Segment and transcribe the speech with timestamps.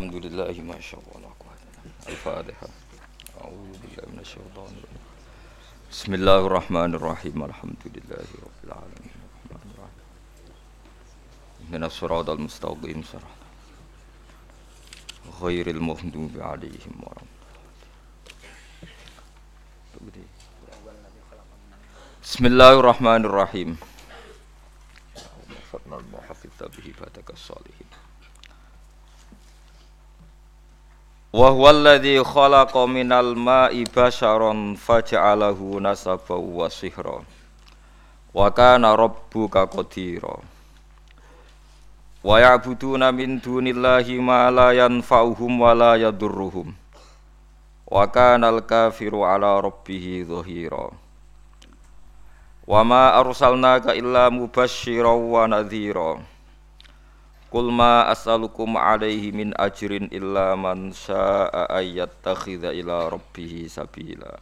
[0.00, 1.32] الحمد لله ما شاء الله.
[2.08, 2.68] الفاتحة
[3.40, 5.04] أعوذ بالله من الشيطان الرجيم
[5.92, 10.04] بسم الله الرحمن الرحيم الحمد لله رب العالمين الرحمن الرحيم
[11.72, 13.40] من الصراط المستقيم صراط
[15.42, 17.24] غير المغضوب عليهم ولا.
[22.24, 23.76] بسم الله الرحمن الرحيم
[31.40, 37.24] wa huwallazi khalaqa minal ma'i basharan faja'alahu nasaban wa sihra.
[38.36, 40.36] Wa kana rabbuka qadira.
[42.20, 46.76] Wa ya'buduna min dunillahi ma la yanfa'uhum wa la yadurruhum.
[47.88, 50.92] Wa kana al-kafiru ala rabbih dhahira.
[52.68, 56.20] Wa ma arsalnaka illa mubasysyiran wa nadhira.
[57.50, 64.38] Qul ma as'alukum alaihi min ajrin illa man syaa'a ayyattakhidha ila rabbih sabila.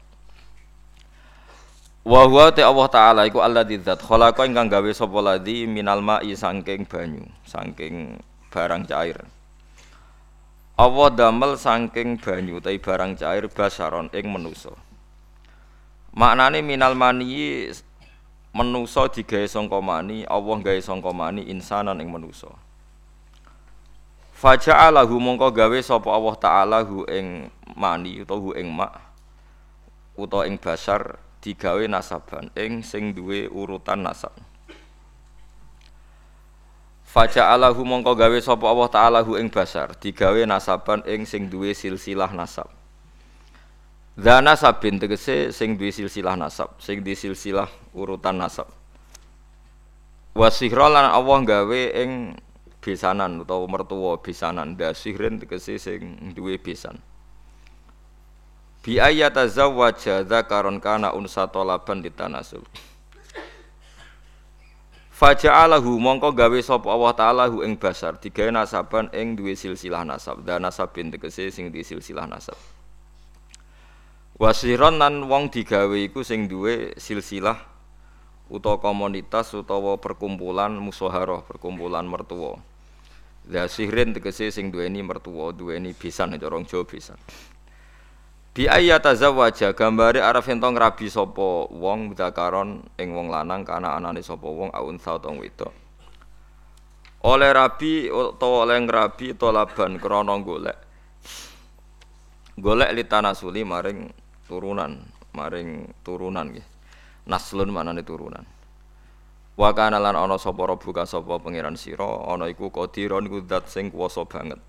[2.05, 6.37] Wa huwa ta Allah taala iku alladzi dzat khalaqa ingkang gawe sapa ladzi minal ma'i
[6.37, 8.21] saking banyu, saking
[8.53, 9.25] barang cair.
[10.77, 14.77] Allah damel saking banyu utawi barang cair basaron ing manusa.
[16.13, 17.73] Maknane minal mani
[18.53, 22.68] manusa digawe sangka mani, Allah gawe sangka mani insanan ing manusa.
[24.39, 28.95] Faja'alahu mongko gawe sapa Allah taala hu ing mani utawa hu ing mak
[30.15, 34.31] utawa ing basar digawe nasaban ing sing duwe urutan nasab.
[37.03, 42.31] Faja'alahu mongko gawe sapa Allah taala hu ing basar digawe nasaban ing sing duwe silsilah
[42.31, 42.71] nasab.
[44.15, 48.71] Dana sabin tegese sing duwe silsilah nasab, sing duwe silsilah urutan nasab.
[50.39, 52.39] Wasihra lan Allah gawe ing
[52.89, 56.97] besanan utawa mertua besanan dasirin tegese sing duwe besan
[58.81, 62.65] bi ayata zawwaja dzakaron kana unsa talaban ditanasul
[65.19, 68.23] Faja'alahu mongko gawe sapa Allah taala hu ing basar.
[68.23, 70.47] Digawe nasaban ing duwe silsilah nasab.
[70.47, 72.55] Dan nasabin tegese sing duwe silsilah nasab.
[74.39, 77.59] Wasiron lan wong digawe iku sing duwe silsilah
[78.47, 82.63] utawa komunitas utawa perkumpulan musaharah, perkumpulan mertua.
[83.49, 87.17] La sihrin tegese sing duweni mertua, duweni bisan cara orang Jawa bisan.
[88.53, 94.21] Bi ayata zawaja gambare arep ento ngrabi sapa wong zakaron ing wong lanang kana anane
[94.21, 95.73] sapa wong aun utawa wedok.
[97.25, 100.79] Oleh rabi utawa oleh ngrabi tolaban krana golek.
[102.59, 104.11] Golek litanasuli maring
[104.51, 106.67] turunan, maring turunan nggih.
[107.31, 108.58] Naslun manane turunan.
[109.59, 113.91] Wa kana lan ana sapa rabbuka sapa pangeran sira ana iku qadiron iku zat sing
[113.91, 114.63] kuwasa banget.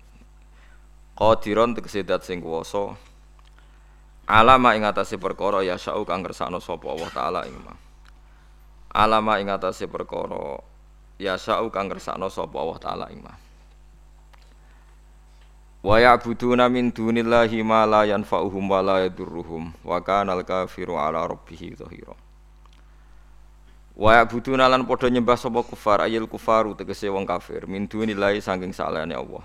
[1.14, 2.98] Qadiron tegese zat sing kuwasa.
[4.26, 7.74] Alama ing atase perkara ya sa'u kang kersane sapa Allah taala ing ma.
[8.90, 10.58] Alama ing atase perkara
[11.22, 13.34] ya sa'u kang kersane sapa Allah taala ing ma.
[15.86, 21.78] Wa ya'buduna min dunillahi ma la yanfa'uhum wa la yadurruhum wa kana al-kafiru ala rabbih
[21.78, 22.29] dhahira.
[24.00, 28.72] Wa ya'buduna lan padha nyembah sapa kufar ayil kufaru tegese wong kafir min dunillahi saking
[28.72, 29.44] salehane Allah.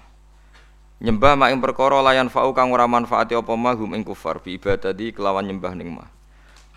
[1.04, 5.12] Nyembah mak ing perkara layan fa'u kang ora manfaati apa mahum ing kufar bi ibadati
[5.12, 6.08] kelawan nyembah ning mah.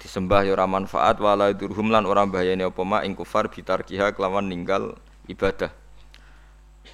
[0.03, 4.51] Disembah ya ora manfaat wala durhum lan ora bahayane apa mak ing kufar bitarkiha kelawan
[4.51, 4.99] ninggal
[5.31, 5.71] ibadah.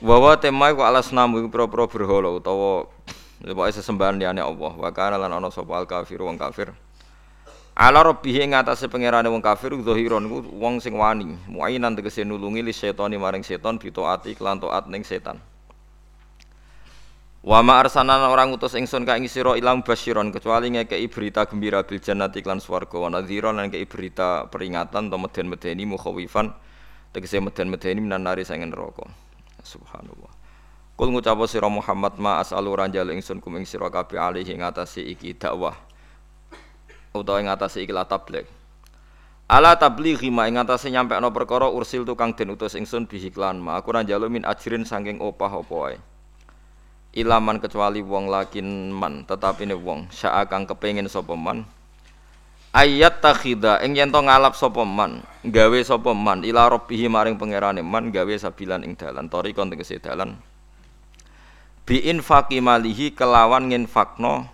[0.05, 2.93] Wawa tema iku alas namu iku pro-pro berhala utawa
[3.41, 4.77] pokoke sesembahan liyane Allah.
[4.77, 6.77] Wa kana lan ana sapa al kafir wong kafir.
[7.75, 12.62] Ala rabbih ing atase pangerane wong kafir zahiron ku wong sing wani, muainan tegese nulungi
[12.62, 15.43] li setani maring setan bitaati kelan taat ning setan.
[17.43, 21.83] Wa ma arsalna orang utus ingsun ka ing sira ilang basyiron kecuali ngekeki berita gembira
[21.83, 26.55] bil jannati lan swarga wa nadhiron lan ngekeki berita peringatan to meden-medeni mukhawifan
[27.11, 29.03] tegese meden-medeni minan nari sangen neraka.
[29.67, 30.31] Subhanallah.
[30.94, 35.03] Kul ngucap sira Muhammad ma as'alu ranjal ingsun kum ing sira kabeh alih ing atase
[35.03, 35.75] iki dakwah
[37.14, 38.43] utawa ing atase iki la tabligh.
[39.46, 43.78] Ala tablighi ma ing atase nyampekno perkara ursil tukang den utus ingsun bihiklan ma.
[43.78, 45.96] Aku ora njaluk min ajrin saking opah apa wae.
[47.14, 50.11] Ilaman kecuali wong lakin man tetapi ne wong.
[50.11, 51.62] Syaa kang kepengin sapa man.
[52.75, 58.11] Ayat takhida ing yen ngalap sapa man gawe sapa man ila rabbih maring pangerane man
[58.11, 59.31] gawe sabilan ing dalan.
[59.31, 60.34] Tori kon tegese dalan.
[61.87, 64.50] Bi infaqi malihi kelawan nginfakno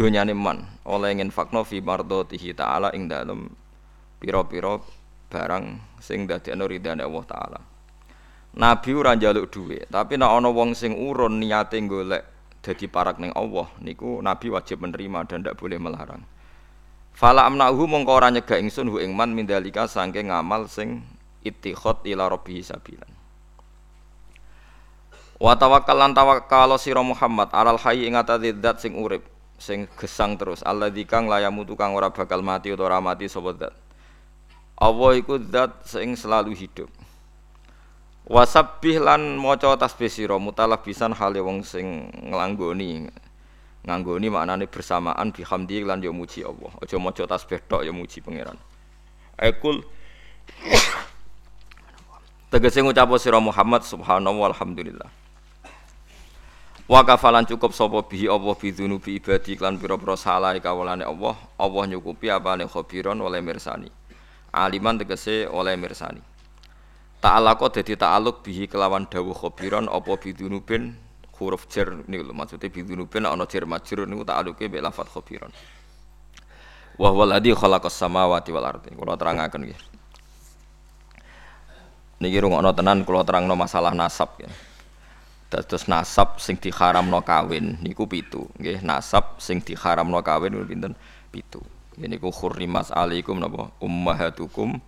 [0.00, 3.52] donyane man oleh nginfakno fi mardhatihi taala ing dalem
[4.16, 4.80] pira-pira
[5.28, 7.60] barang sing dadekno ridane Allah taala
[8.50, 12.26] Nabi ora njaluk dhuwit, tapi nek ana wong sing urun niate golek
[12.58, 16.26] dadi parak ning Allah, niku Nabi wajib menerima dan tidak boleh melarang.
[17.14, 21.06] Fala amnahu mongko ora nyegah ingsun hu ing man mindalika saking ngamal sing
[21.46, 23.06] ittikhad ila rabbih sabilan.
[25.38, 29.22] Wa tawakkal lan tawakkal sira Muhammad alal hayy ing atase zat sing urip,
[29.60, 33.76] sing gesang terus, alladzi kang layamu tukang ora bakal mati utawa ora mati sapa zat.
[34.80, 36.88] Allah iku zat sing selalu hidup.
[38.24, 43.12] Wasabbih lan maca tasbih sira mutalabisan hale wong sing nglanggoni.
[43.84, 46.72] Nganggoni maknane bersamaan bihamdi lan yo muji Allah.
[46.80, 48.56] Aja maca tasbih tok yo muji pangeran.
[49.36, 49.84] Ekul
[52.50, 55.19] Tegese ngucap sira Muhammad subhanallah walhamdulillah.
[56.90, 62.26] Wa kafalan cukup sapa bihi Allah bidzunubi ibadi lan pira-pira salah kawulane Allah, Allah nyukupi
[62.34, 63.86] apane khabiron oleh mirsani.
[64.50, 66.18] Aliman tegese oleh mirsani.
[67.22, 70.98] Ta'alaqo dadi ta'aluk bihi kelawan dawuh khabiran apa bidunubin
[71.38, 75.54] huruf jar niku lho maksude bidunubin ana jar majrur niku ta'aluke mek lafat khabiran.
[76.98, 78.90] Wa huwa alladzi khalaqas samawati wal ardi.
[78.98, 79.78] Kula terangaken nggih.
[82.18, 84.50] Niki rungokno tenan kula terangno masalah nasab ya.
[85.50, 88.86] Dados nasab sing diharamno kawin niku pitu nggih.
[88.86, 90.94] Nasab sing diharamno kawin niku pinten?
[91.34, 91.58] Pitu.
[91.98, 94.78] Niku khurrimas alaikum napa ummahatukum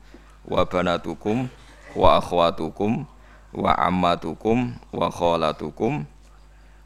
[0.46, 1.50] wa banatukum
[1.98, 3.04] wa akhwatukum
[3.52, 6.08] wa ammatukum wa khalatukum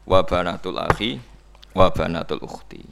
[0.03, 1.21] wa banatul akhi
[1.71, 2.83] wa banatul ukhti.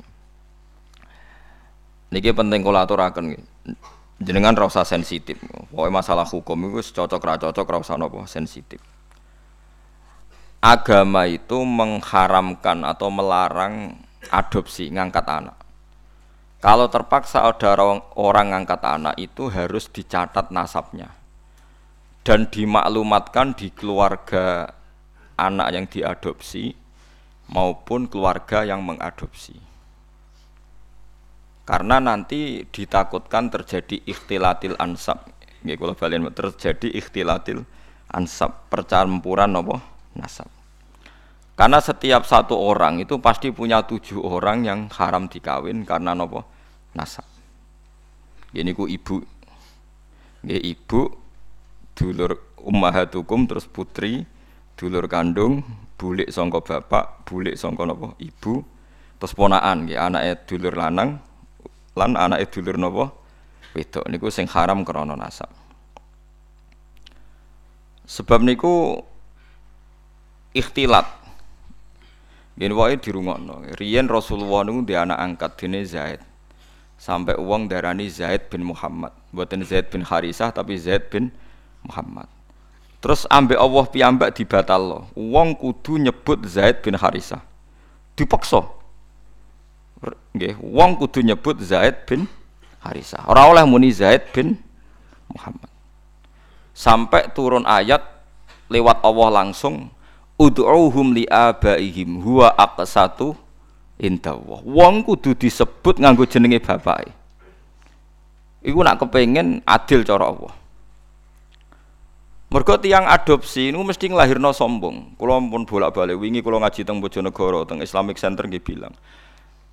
[2.14, 3.36] Niki penting kula aturaken
[4.22, 5.42] jenengan ra usah sensitif.
[5.74, 8.80] Pokoke masalah hukum itu cocok ra cocok ra usah napa sensitif.
[10.66, 14.02] Agama itu mengharamkan atau melarang
[14.34, 15.54] adopsi ngangkat anak.
[16.58, 21.14] Kalau terpaksa ada orang, orang ngangkat anak itu harus dicatat nasabnya
[22.26, 24.74] dan dimaklumatkan di keluarga
[25.38, 26.74] anak yang diadopsi
[27.54, 29.62] maupun keluarga yang mengadopsi.
[31.70, 35.30] Karena nanti ditakutkan terjadi ikhtilatil ansab.
[35.62, 35.94] Nggih kula
[36.34, 37.62] terjadi ikhtilatil
[38.10, 39.78] ansab, percampuran napa
[40.18, 40.55] nasab.
[41.56, 46.44] Karena setiap satu orang itu pasti punya tujuh orang yang haram dikawin karena nopo
[46.92, 47.24] nasab.
[48.56, 49.24] Ini ku ibu,
[50.46, 51.02] Nggih ibu
[51.96, 54.28] dulur ummahatukum terus putri,
[54.78, 55.63] dulur kandung,
[55.96, 58.62] bulik sangka bapak, bulik sangka napa ibu,
[59.18, 61.18] terus ponakan nggih anake dulur lanang
[61.96, 63.10] lan anake dulur napa
[63.74, 65.50] wedok niku sing haram krana nasab.
[68.06, 69.02] Sebab niku
[70.54, 71.25] ikhtilat.
[72.56, 73.75] Yen wae dirungokno.
[73.75, 76.24] Riyen Rasulullah niku di anak angkat dene Zaid.
[76.96, 79.12] Sampai uang darani Zaid bin Muhammad.
[79.36, 81.36] Buatan Zaid bin Harisah tapi Zaid bin
[81.84, 82.31] Muhammad.
[83.04, 87.44] Terus ambek Allah piyambak dibatal Wong kudu nyebut Zaid bin Harisah.
[88.16, 88.63] Dipaksa.
[90.31, 92.31] Nggih, wong kudu nyebut Zaid bin
[92.80, 93.28] Harisah.
[93.28, 94.56] Ora oleh muni Zaid bin
[95.31, 95.68] Muhammad.
[96.75, 98.04] Sampai turun ayat
[98.72, 99.92] lewat Allah langsung
[100.36, 103.36] ud'uhum li abaihim huwa aqsatu
[104.00, 104.60] indallah.
[104.64, 107.12] Wong kudu disebut nganggo jenenge bapake.
[108.66, 110.54] Iku nak kepengen adil cara Allah.
[112.50, 115.18] Mergo tiang adopsi ini mesti ngelahirno sombong.
[115.19, 118.94] Kulo pun bolak-balik wingi kulo ngaji teng Bojonegoro teng Islamic Center nggih bilang.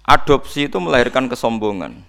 [0.03, 2.03] Adopsi itu melahirkan kesombongan.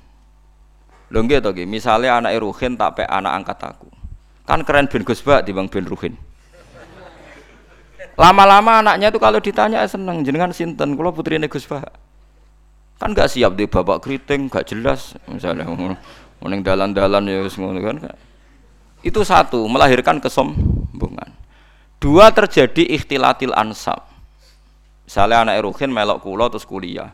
[1.14, 3.86] Lho nggih to nggih, misale anake Ruhin tak pek anak angkat aku.
[4.50, 6.18] Kan keren ben Gus Bak dibang ben Ruhin.
[8.14, 11.90] Lama-lama anaknya itu kalau ditanya seneng jenengan sinten, kulo putrine Gus Bak.
[13.02, 15.66] Kan gak siap di bapak keriting, gak jelas misalnya
[16.40, 17.98] mending dalan-dalan ya wis ngono kan.
[19.02, 21.34] Itu satu, melahirkan kesombongan.
[21.98, 24.08] Dua, terjadi ikhtilatil ansab.
[25.04, 27.12] Misalnya anak Erohin melok kulo terus kuliah.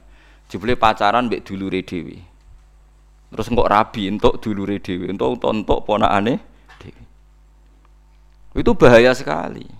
[0.50, 2.22] Jebule pacaran mbek dulure dhewe.
[3.29, 6.41] Terus engkok rabi entuk dulure dhewe, entuk entuk ponakane
[6.82, 7.01] dhewe.
[8.58, 9.79] Itu bahaya sekali.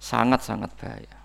[0.00, 1.16] Sangat-sangat bahaya.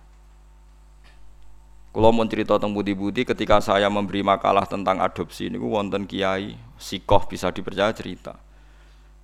[1.96, 7.24] Kalau mau cerita tentang budi-budi ketika saya memberi makalah tentang adopsi ini wonten kiai sikoh
[7.24, 8.36] bisa dipercaya cerita.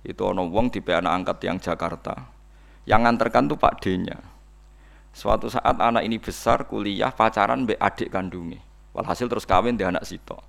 [0.00, 2.16] Itu ono wong di anak angkat yang Jakarta.
[2.88, 4.18] Yang nganterkan tuh Pak D-nya.
[5.12, 8.64] Suatu saat anak ini besar kuliah pacaran be adik kandungnya.
[8.92, 10.40] Walhasil terus kawin di anak Sito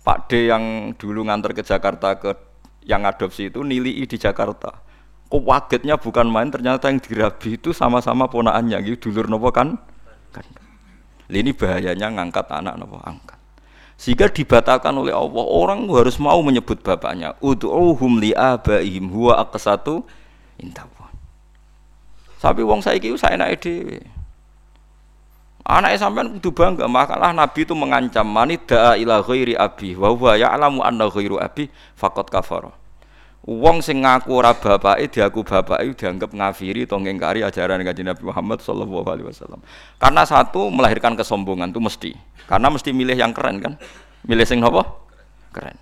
[0.00, 2.36] Pak D yang dulu nganter ke Jakarta ke
[2.84, 4.80] yang adopsi itu nilai di Jakarta
[5.30, 9.78] kok wagetnya bukan main ternyata yang dirabi itu sama-sama ponaannya gitu dulur nopo kan
[10.34, 10.42] kan
[11.30, 13.40] ini bahayanya ngangkat anak nopo angkat
[14.00, 15.44] sehingga dibatalkan oleh Allah.
[15.44, 17.36] Orang harus mau menyebut bapaknya.
[17.44, 20.00] Ud'uhum li abaihim huwa aqsatu
[20.56, 21.12] indallah.
[22.40, 24.00] Tapi wong saiki saya naik dhewe.
[25.68, 30.32] Anaknya sampean kudu bangga, makalah Nabi itu mengancam mani da'a ila ghairi abi wa huwa
[30.40, 31.68] ya'lamu anna ghairu abi
[32.00, 32.72] faqad kafara.
[33.50, 38.62] Wong sing ngaku ora bapake diaku bapake dianggap ngafiri atau ngingkari ajaran Kanjeng Nabi Muhammad
[38.62, 39.58] sallallahu alaihi wasallam.
[39.98, 42.10] Karena satu melahirkan kesombongan itu mesti.
[42.46, 43.74] Karena mesti milih yang keren kan?
[44.22, 44.86] Milih sing apa?
[45.50, 45.74] Keren.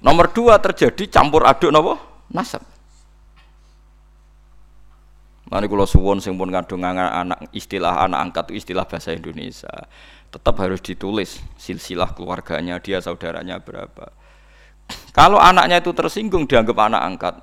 [0.00, 2.00] Nomor dua terjadi campur aduk napa?
[2.32, 2.64] Nasab.
[5.52, 9.84] Mari kalau suwon sing pun kadung anak istilah anak angkat itu istilah bahasa Indonesia.
[10.32, 14.16] Tetap harus ditulis silsilah keluarganya dia saudaranya berapa.
[15.16, 17.34] Kalau anaknya itu tersinggung dianggap anak angkat,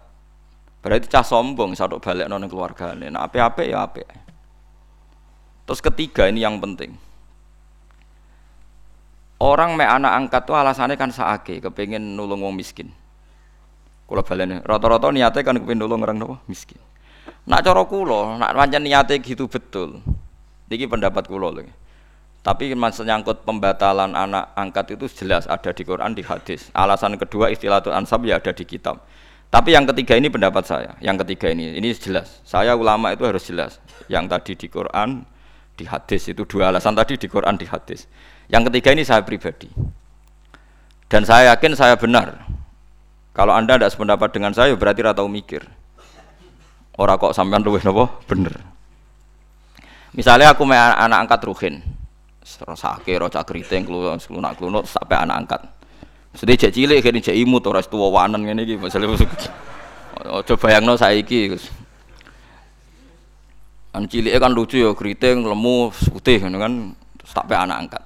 [0.86, 4.06] berarti cah sombong satu balik non keluarga Nah apa apa ya apa.
[5.66, 6.94] Terus ketiga ini yang penting.
[9.42, 12.94] Orang me anak angkat tuh alasannya kan saake, kepengen nulung wong miskin.
[14.08, 16.80] Kalau balik rata-rata niatnya kan kepengen nulung orang nopo miskin.
[17.44, 20.00] Nak cara kula, nak pancen niate gitu betul.
[20.72, 21.68] Niki pendapat kula lho.
[22.44, 26.68] Tapi maksudnya nyangkut pembatalan anak angkat itu jelas ada di Quran di hadis.
[26.76, 29.00] Alasan kedua istilah itu ansab ya ada di kitab.
[29.48, 30.92] Tapi yang ketiga ini pendapat saya.
[31.00, 32.44] Yang ketiga ini ini jelas.
[32.44, 33.80] Saya ulama itu harus jelas.
[34.12, 35.24] Yang tadi di Quran
[35.80, 38.12] di hadis itu dua alasan tadi di Quran di hadis.
[38.52, 39.72] Yang ketiga ini saya pribadi.
[41.08, 42.44] Dan saya yakin saya benar.
[43.32, 45.64] Kalau Anda tidak sependapat dengan saya berarti ratau mikir.
[47.00, 48.20] Ora kok sampean luwih napa?
[48.28, 48.54] Bener.
[50.12, 51.93] Misalnya aku anak angkat Ruhin.
[52.44, 55.62] Serosake roca keriting klunak klunak klunuk sampai anak angkat.
[56.36, 59.08] Sedih cek cilik kene cek imut ora tuwa wanen ngene iki masale.
[59.08, 61.72] Aja bayangno saiki Gus.
[63.96, 66.74] An cilik kan lucu ya keriting lemu putih ngono kan
[67.24, 68.04] sampai anak angkat.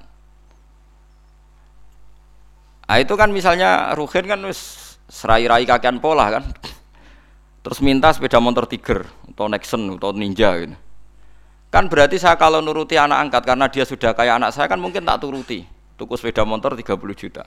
[2.87, 4.39] Ah itu kan misalnya Ruhin kan
[5.11, 6.43] serai-rai kakean pola kan
[7.59, 9.03] terus minta sepeda motor Tiger
[9.33, 10.75] atau Nexon atau Ninja gitu.
[11.77, 15.05] Kan berarti saya kalau nuruti anak angkat karena dia sudah kayak anak saya kan mungkin
[15.05, 15.61] tak turuti.
[15.93, 17.45] Tuku sepeda motor 30 juta.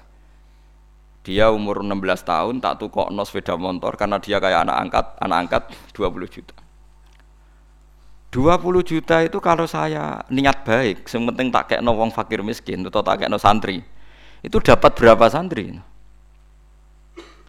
[1.27, 5.39] Dia umur 16 tahun tak tuku no sepeda motor karena dia kayak anak angkat, anak
[5.43, 5.63] angkat
[5.99, 6.55] 20 juta.
[8.31, 12.87] 20 juta itu kalau saya niat baik, yang penting tak kayak no wong fakir miskin
[12.87, 13.83] atau tak kayak no santri.
[14.47, 15.75] Itu dapat berapa santri?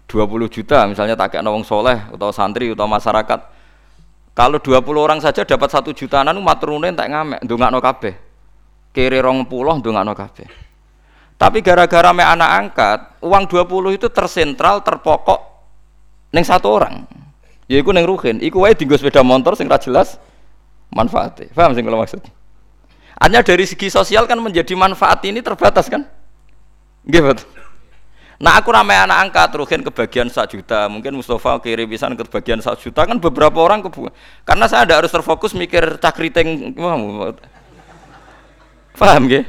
[0.10, 3.61] 20 juta misalnya tak kayak nawang soleh atau santri atau masyarakat
[4.32, 8.16] kalau 20 orang saja dapat satu jutaan maturune tak ngamek no kabeh.
[8.92, 10.48] Kiri rong puluh no kabeh.
[11.36, 15.40] Tapi gara-gara me anak angkat uang 20 itu tersentral terpokok
[16.32, 17.04] neng satu orang.
[17.68, 18.40] Ya iku neng ruhin.
[18.40, 20.16] Iku wae dinggo sepeda motor sing jelas
[20.92, 22.22] manfaatnya paham sing kalau maksud?
[23.22, 26.08] Hanya dari segi sosial kan menjadi manfaat ini terbatas kan?
[27.04, 27.42] Gimana?
[28.42, 32.58] Nah aku ramai anak angkat rugen kebagian satu juta, mungkin Mustafa kirim bisa ke bagian
[32.58, 34.10] satu juta kan beberapa orang kebu.
[34.42, 36.74] Karena saya ada harus terfokus mikir cakriteng,
[38.98, 39.46] paham gak?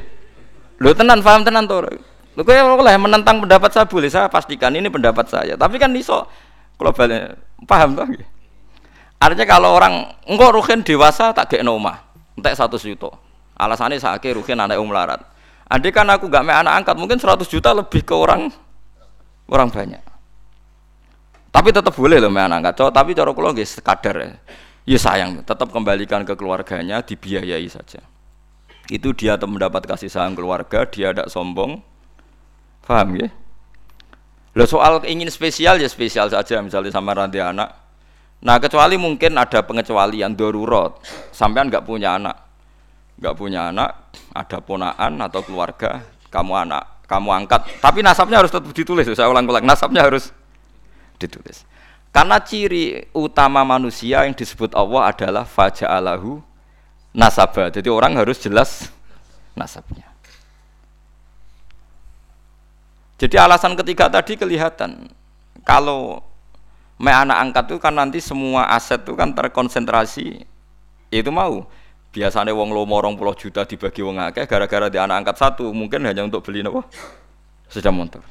[0.77, 1.89] Lu tenan, paham tenan tuh.
[2.37, 5.57] Lu kayak oleh menentang pendapat saya boleh, saya pastikan ini pendapat saya.
[5.57, 6.29] Tapi kan iso
[6.77, 7.33] globalnya,
[7.65, 8.05] paham tuh?
[9.17, 11.97] Artinya kalau orang enggak rugen dewasa tak kayak noma,
[12.37, 13.09] entek satu juta.
[13.57, 15.21] Alasannya saya kayak rugen anak umlarat.
[15.65, 18.53] Andai kan aku gak main anak angkat, mungkin 100 juta lebih ke orang
[19.49, 20.03] orang banyak.
[21.53, 24.29] Tapi tetap boleh loh main angkat cowok, tapi cara kula nggih sekadar ya.
[24.83, 28.01] Ya sayang, tetap kembalikan ke keluarganya, dibiayai saja.
[28.89, 31.79] Itu dia mendapat kasih sayang keluarga, dia tidak sombong.
[32.83, 33.29] Paham ya?
[34.57, 37.69] Lo soal ingin spesial ya spesial saja misalnya sama ranti anak.
[38.43, 40.99] Nah kecuali mungkin ada pengecualian darurat,
[41.31, 42.37] sampean nggak punya anak,
[43.23, 47.61] nggak punya anak, ada ponaan atau keluarga, kamu anak kamu angkat.
[47.77, 49.05] Tapi nasabnya harus tetap ditulis.
[49.13, 50.33] Saya ulang-ulang, nasabnya harus
[51.21, 51.63] ditulis.
[52.13, 56.41] Karena ciri utama manusia yang disebut Allah adalah faja'alahu
[57.13, 57.73] nasabah.
[57.73, 58.89] Jadi orang harus jelas
[59.57, 60.13] nasabnya.
[63.17, 65.07] Jadi alasan ketiga tadi kelihatan
[65.63, 66.21] kalau
[66.99, 70.43] me anak angkat itu kan nanti semua aset itu kan terkonsentrasi
[71.13, 71.63] itu mau
[72.13, 76.05] biasanya wong lomo orang puluh juta dibagi wong akeh gara-gara di anak angkat satu mungkin
[76.05, 76.85] hanya untuk beli nopo?
[77.65, 78.21] Sepeda motor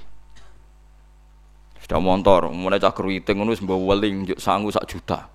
[1.83, 5.27] sepeda motor mulai cak keriting ngono sembawa weling juk sangu sak juta.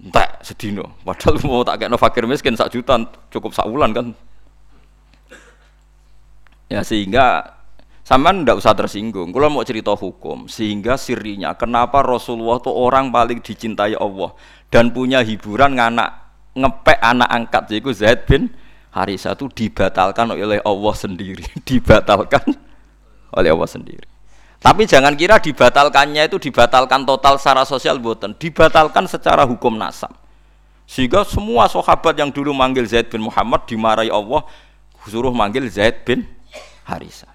[0.00, 0.98] Entek sedino.
[1.04, 2.96] Padahal mau tak kayak fakir miskin sak juta
[3.28, 4.06] cukup sak bulan kan.
[6.72, 7.54] Ya sehingga
[8.04, 9.30] sama ndak usah tersinggung.
[9.36, 14.32] Kalau mau cerita hukum, sehingga sirinya kenapa Rasulullah itu orang paling dicintai Allah
[14.72, 16.23] dan punya hiburan nganak
[16.54, 18.50] ngepek anak angkat yaitu Zaid bin
[18.94, 22.46] Harisa itu dibatalkan oleh Allah sendiri, dibatalkan
[23.34, 24.06] oleh Allah sendiri.
[24.62, 30.14] Tapi jangan kira dibatalkannya itu dibatalkan total secara sosial buatan, dibatalkan secara hukum nasab.
[30.88, 34.46] Sehingga semua sahabat yang dulu manggil Zaid bin Muhammad dimarahi Allah
[35.04, 36.24] suruh manggil Zaid bin
[36.86, 37.28] Harisa.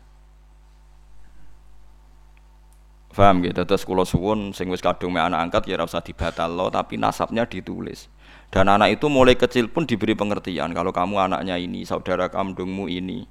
[3.13, 6.95] Paham gitu, terus kalau suwun sing wis kadung anak angkat ya ora usah dibatal tapi
[6.95, 8.07] nasabnya ditulis.
[8.49, 13.29] Dan anak itu mulai kecil pun diberi pengertian kalau kamu anaknya ini, saudara kandungmu ini.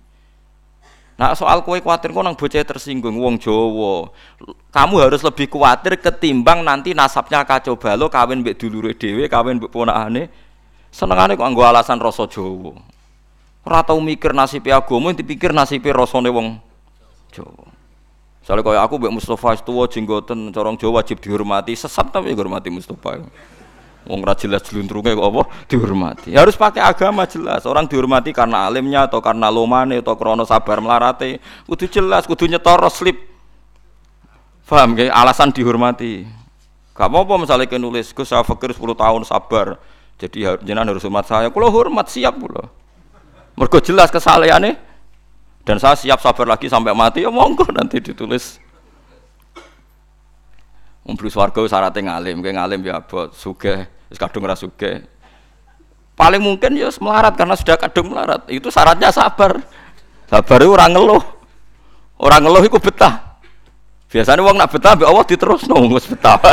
[1.19, 4.15] Nah soal kue khawatir kok nang bocah tersinggung wong Jawa.
[4.71, 9.75] Kamu harus lebih khawatir ketimbang nanti nasabnya kacau balo kawin mbek dulure dhewe, kawin mbek
[9.75, 10.31] ponakane.
[10.95, 12.79] Senengane kok nggo alasan rasa Jawa.
[13.67, 16.63] Ora tau mikir nasib agama, dipikir nasib rasane wong
[17.35, 17.67] Jawa.
[18.47, 23.27] Soalnya kaya aku mbek Mustafa tuwa jenggoten corong Jawa wajib dihormati, sesat tapi dihormati Mustafa.
[24.09, 26.33] Wong ra jelas jeluntrunge kok apa dihormati.
[26.33, 27.69] Harus pakai agama jelas.
[27.69, 31.45] Orang dihormati karena alimnya atau karena lomane atau krono sabar melarate.
[31.69, 33.21] Kudu jelas, kudu nyetor slip.
[34.65, 35.13] Paham gak?
[35.13, 36.25] Alasan dihormati.
[36.97, 39.77] Gak apa-apa misalnya kita nulis, Gus saya fakir 10 tahun sabar.
[40.19, 41.53] Jadi jenengan harus hormat saya.
[41.53, 42.65] Kalau hormat siap pula.
[43.55, 44.81] Mergo jelas kesalehannya
[45.69, 48.57] dan saya siap sabar lagi sampai mati ya monggo nanti ditulis
[51.09, 55.05] Umplu swarga syaratnya ngalim, kayak ngalim ya abot, suge, Wis kadung ora sugih.
[56.19, 58.43] Paling mungkin ya melarat karena sudah kadung melarat.
[58.51, 59.61] Itu syaratnya sabar.
[60.27, 61.23] Sabar itu orang ngeluh.
[62.19, 63.39] Orang ngeluh itu betah.
[64.09, 66.41] Biasanya uang nak betah, Allah diterus no, ngus betah.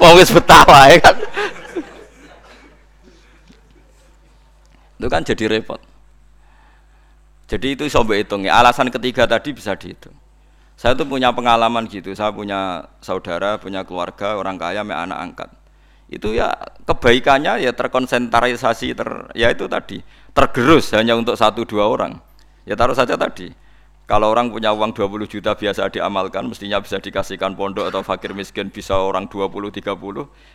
[0.00, 1.16] Wong wis betah wae kan.
[4.96, 5.82] Itu kan jadi repot.
[7.50, 8.62] Jadi itu coba hitung ya.
[8.62, 10.14] Alasan ketiga tadi bisa dihitung.
[10.80, 15.50] Saya tuh punya pengalaman gitu, saya punya saudara, punya keluarga, orang kaya, me anak angkat.
[16.08, 16.56] Itu ya
[16.88, 20.00] kebaikannya ya terkonsentrasi, ter, ya itu tadi,
[20.32, 22.16] tergerus hanya untuk satu dua orang.
[22.64, 23.52] Ya taruh saja tadi,
[24.08, 28.72] kalau orang punya uang 20 juta biasa diamalkan, mestinya bisa dikasihkan pondok atau fakir miskin
[28.72, 29.84] bisa orang 20 30.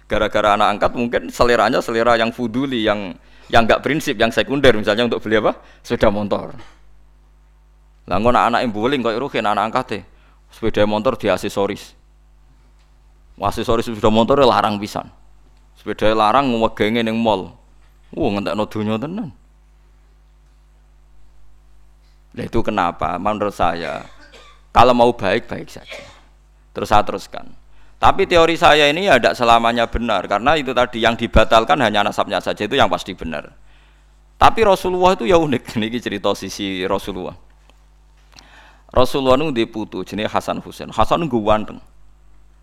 [0.10, 3.14] Gara-gara anak angkat mungkin seleranya selera yang fuduli, yang
[3.54, 5.54] yang enggak prinsip, yang sekunder misalnya untuk beli apa?
[5.86, 6.58] Sepeda motor.
[8.10, 10.15] Lah ngono anak yang bowling kok rugen anak angkat
[10.56, 11.92] sepeda motor di aksesoris
[13.36, 15.12] aksesoris sepeda motor ya larang pisan
[15.76, 17.52] sepeda larang ngegenge ning mall
[18.16, 19.36] wah ngentekno donya tenan
[22.36, 23.16] Nah itu kenapa?
[23.16, 24.04] Menurut saya,
[24.76, 26.04] kalau mau baik baik saja.
[26.76, 27.48] Terus saya teruskan.
[27.96, 32.44] Tapi teori saya ini ya tidak selamanya benar karena itu tadi yang dibatalkan hanya nasabnya
[32.44, 33.56] saja itu yang pasti benar.
[34.36, 35.64] Tapi Rasulullah itu ya unik.
[35.80, 37.40] Ini cerita sisi Rasulullah.
[38.96, 40.88] Rasulullah itu dia putu jenis Hasan Husain.
[40.88, 41.84] Hasan itu ganteng.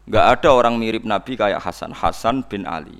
[0.08, 1.92] Gak ada orang mirip Nabi kayak Hasan.
[1.92, 2.96] Hasan bin Ali.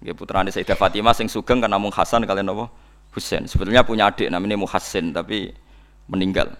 [0.00, 2.72] Dia putrane Sayyidah Fatimah sing sugeng kan namung Hasan kalian apa?
[3.12, 3.44] Husain.
[3.44, 5.52] Sebetulnya punya adik namanya Muhassin tapi
[6.08, 6.56] meninggal.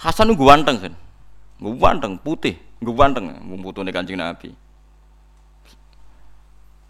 [0.00, 0.94] Hasan itu ganteng kan.
[1.60, 4.52] Ganteng, putih, ganteng, putune Kanjeng Nabi.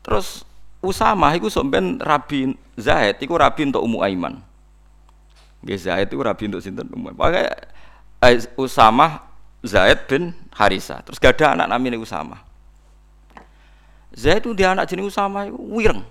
[0.05, 0.47] Terus
[0.85, 4.45] Usama itu sampean Rabi Zaid iku rabi untuk Ummu Aiman.
[5.65, 7.17] Nggih Zaid itu rabi untuk sinten umum.
[7.17, 7.49] Pakai
[8.21, 9.25] eh, Usama
[9.65, 11.01] Zaid bin Harisa.
[11.01, 12.45] Terus gak ada anak namanya Usama.
[14.13, 16.05] Zaid itu dia anak jenis Usama itu wireng.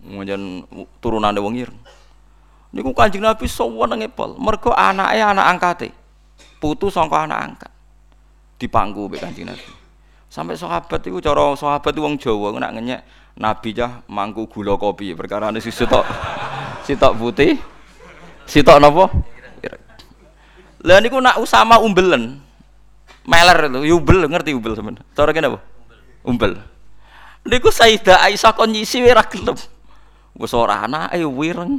[0.00, 0.64] Kemudian
[1.04, 1.78] turunan wong ireng.
[2.72, 4.40] Niku Kanjeng Nabi sowan ngepel.
[4.40, 5.88] Mergo anaknya anak angkate.
[6.56, 7.72] Putu sangka anak angkat.
[8.56, 9.68] Dipangku mbek Kanjeng Nabi.
[10.32, 13.00] Sampai sahabat itu cara sahabat itu wong Jawa nak ngenyek
[13.40, 16.04] Nabi cah mangku gula kopi perkara ini si sitok
[16.86, 17.56] sitok putih
[18.48, 19.12] Sitok napa?
[20.80, 22.40] Lah niku nak Usama umbelen.
[23.28, 25.04] Meler itu, umbel ngerti umbel sampean.
[25.12, 25.60] Cara kene apa?
[26.24, 26.56] Umbel.
[27.44, 29.52] Niku Sayyidah Aisyah kon nyisi ora gelem.
[30.32, 31.76] Wis ora anake wireng.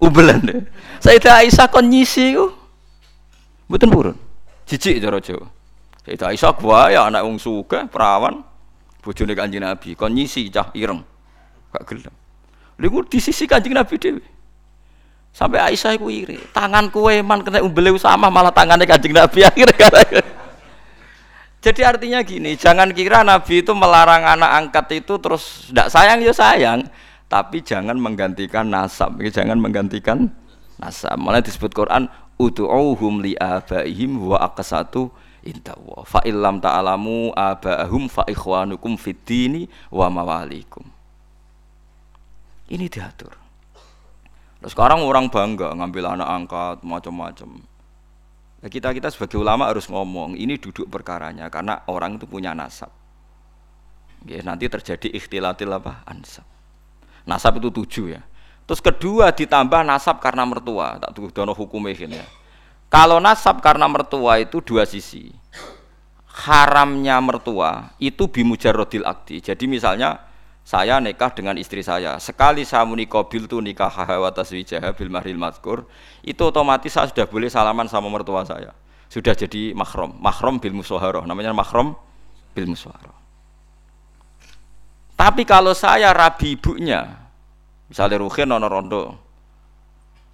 [0.00, 0.64] Umbelan deh.
[1.04, 2.56] Sayyidah Aisyah kon nyisi ku.
[3.68, 4.16] Mboten purun.
[4.64, 5.44] Jijik cara Jawa.
[6.08, 8.40] Sayyidah Aisyah gua ya anak wong sugih, perawan.
[9.04, 11.04] Bojone Kanjeng Nabi kon nyisi cah ireng.
[11.68, 12.14] Gak gelem.
[12.80, 14.35] Niku di sisi Kanjeng Nabi dhewe.
[15.36, 16.40] Sampai Aisyah iku iri.
[16.56, 19.88] Tangan kue man kena umbele sama malah tangannya Kanjeng Nabi akhirnya.
[21.64, 26.32] Jadi artinya gini, jangan kira Nabi itu melarang anak angkat itu terus tidak sayang ya
[26.32, 26.88] sayang,
[27.28, 30.30] tapi jangan menggantikan nasab, jangan menggantikan
[30.80, 31.18] nasab.
[31.20, 32.08] Malah disebut Quran
[32.40, 35.12] utu'uhum li abaihim wa aqsatu
[35.44, 36.06] indawa.
[36.08, 40.86] Fa illam ta'alamu abaahum fa ikhwanukum fid dini wa mawalikum.
[42.72, 43.45] Ini diatur.
[44.66, 47.62] Sekarang orang bangga ngambil anak angkat macam-macam.
[48.56, 52.90] Nah, kita kita sebagai ulama harus ngomong ini duduk perkaranya karena orang itu punya nasab.
[54.26, 56.42] Ya, nanti terjadi ikhtilatil apa ansab.
[57.22, 58.26] Nasab itu tujuh ya.
[58.66, 60.98] Terus kedua ditambah nasab karena mertua.
[60.98, 62.18] Tak tunggu dono hukumnya ini.
[62.90, 65.30] Kalau nasab karena mertua itu dua sisi.
[66.26, 69.38] Haramnya mertua itu bimujarrodil akdi.
[69.46, 70.25] Jadi misalnya
[70.66, 72.18] saya nikah dengan istri saya.
[72.18, 75.86] Sekali saya munikobil tuh nikah hawa taswijah bil mahril mazkur,
[76.26, 78.74] itu otomatis saya sudah boleh salaman sama mertua saya.
[79.06, 81.22] Sudah jadi mahram, mahram bil musoharoh.
[81.22, 81.94] Namanya mahram
[82.50, 83.14] bil musoharoh.
[85.14, 87.14] Tapi kalau saya rabi ibunya,
[87.86, 89.02] misalnya Ruhin nono rondo,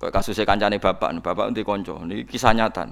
[0.01, 2.89] kayak kasusnya kancane bapak, bapak nanti konco, ini kisah nyata.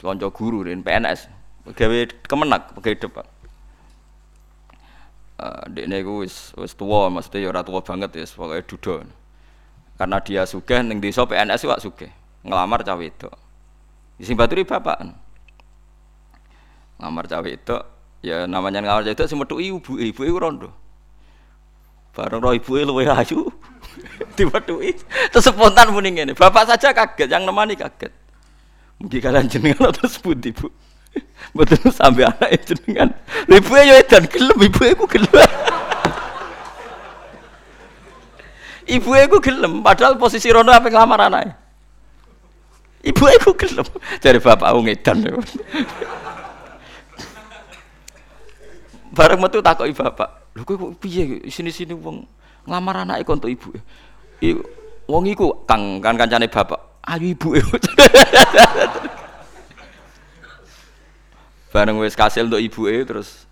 [0.00, 1.28] Konco guru dan PNS,
[1.68, 3.28] gawe kemenak, gawe depan
[5.38, 8.94] uh, dekne iku wis wis tuwa mesti ya ora banget ya pokoke duda.
[9.98, 12.10] Karena dia sugih ning desa PNS kok sugih.
[12.46, 13.30] Ngelamar cawe itu
[14.18, 14.98] sing baturi bapak.
[16.98, 17.76] Ngelamar cawe itu
[18.22, 20.70] ya namanya ngelamar itu sing metu ibu ibu iku rondo.
[22.14, 23.46] Bareng roh ibu luwe ayu.
[24.38, 24.94] Diwethuki
[25.34, 26.34] terus spontan muni ngene.
[26.34, 28.10] Bapak saja kaget yang nemani kaget.
[28.98, 30.70] Mungkin kalian jenengan terus pundi bu
[31.54, 32.74] Mboten sampai anak itu
[33.48, 35.32] Ibuke yo edan gelem ibuke ku gelem.
[38.94, 41.52] ibuke ku gelem padahal posisi Rono ape nglamar anake.
[43.04, 43.86] Ibuke ku gelem
[44.20, 45.18] dari bapakku ngedan.
[49.16, 50.54] Bareng metu takoki koi bapak.
[50.54, 52.22] Lu kok piye sini sini uang
[52.68, 53.80] ngelamar anak itu ibuke?"
[54.44, 54.62] ibu.
[55.08, 57.00] Uang iku kang kan kancane bapak.
[57.08, 57.64] Ayo ibuke."
[61.68, 63.44] Bareng wis kasil untuk ibu e terus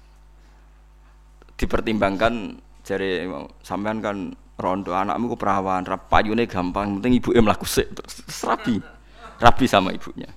[1.57, 3.29] dipertimbangkan jari
[3.61, 4.17] sampean kan
[4.57, 8.81] rondo anakmu ke perawan rap payune gampang penting ibu e sik terus rapi
[9.37, 10.33] rapi sama ibunya.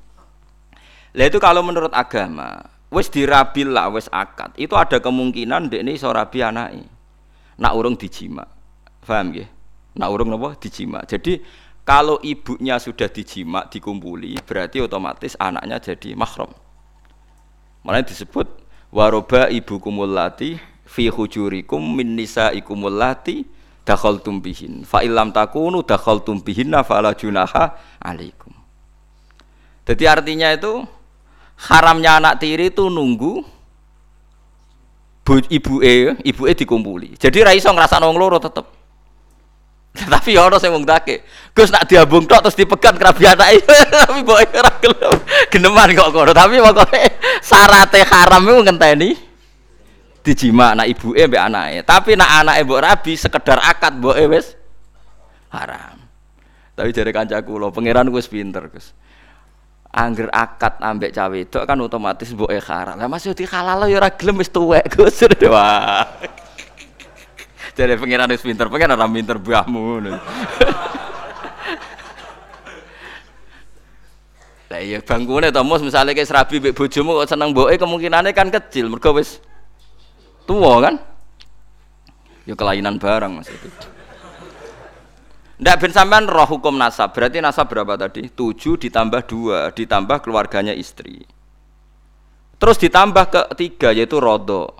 [1.15, 5.95] Lah itu kalau menurut agama wis dirabil lah wis akad itu ada kemungkinan dek ini
[5.95, 6.83] iso rabi anake.
[7.59, 8.59] Nak urung dijima
[9.09, 9.49] paham ya
[9.97, 11.41] nak urung nopo dijima jadi
[11.81, 16.53] kalau ibunya sudah dijima dikumpuli berarti otomatis anaknya jadi mahram
[17.83, 18.47] Makanya disebut
[18.91, 23.45] waroba ibu kumulati fi hujurikum min nisaikumul lati
[23.85, 28.51] dakhaltum bihin fa illam takunu dakhaltum bihinna fala junaha alaikum.
[29.89, 30.85] Jadi artinya itu
[31.69, 33.41] haramnya anak tiri itu nunggu
[35.49, 37.09] ibu e ibu e dikumpuli.
[37.17, 38.78] Jadi ra iso ngrasakno wong loro tetep.
[40.07, 41.25] Tapi ya ana sing wong take.
[41.51, 43.65] Gus nak diambung tok terus dipegat kerabi anake.
[44.07, 45.17] Tapi boke ora gelem.
[45.51, 46.31] Geneman kok kono.
[46.31, 47.03] Tapi pokoke
[47.43, 49.09] syaratnya haram iku ngenteni
[50.23, 51.79] dijima anak ibuke mbek anake.
[51.83, 54.55] Tapi nak anake mbok rabi sekedar akad mboke wis
[55.51, 55.99] haram.
[56.79, 58.95] Tapi jare kancaku lho, pangeran wis pinter, Gus.
[59.91, 62.95] Angger akad ambek cawe itu kan otomatis mboke haram.
[62.95, 65.19] Lah masih di halal ya ora gelem wis tuwek, Gus.
[65.51, 66.07] Wah.
[67.79, 70.03] Jadi pengiran wis pinter, pengiran ora pinter buahmu.
[74.69, 78.51] Lah iya bangkune to mus misale ke serabi mbek bojomu kok seneng mboke kemungkinannya kan
[78.51, 79.39] kecil mergo wis
[80.43, 80.99] tuwa kan.
[82.43, 83.69] Ya kelainan barang Mas itu.
[85.59, 87.11] Ndak ben sampean roh hukum nasab.
[87.15, 88.31] Berarti nasab berapa tadi?
[88.31, 91.27] 7 ditambah 2 ditambah keluarganya istri.
[92.59, 94.78] Terus ditambah ke tiga yaitu rodo.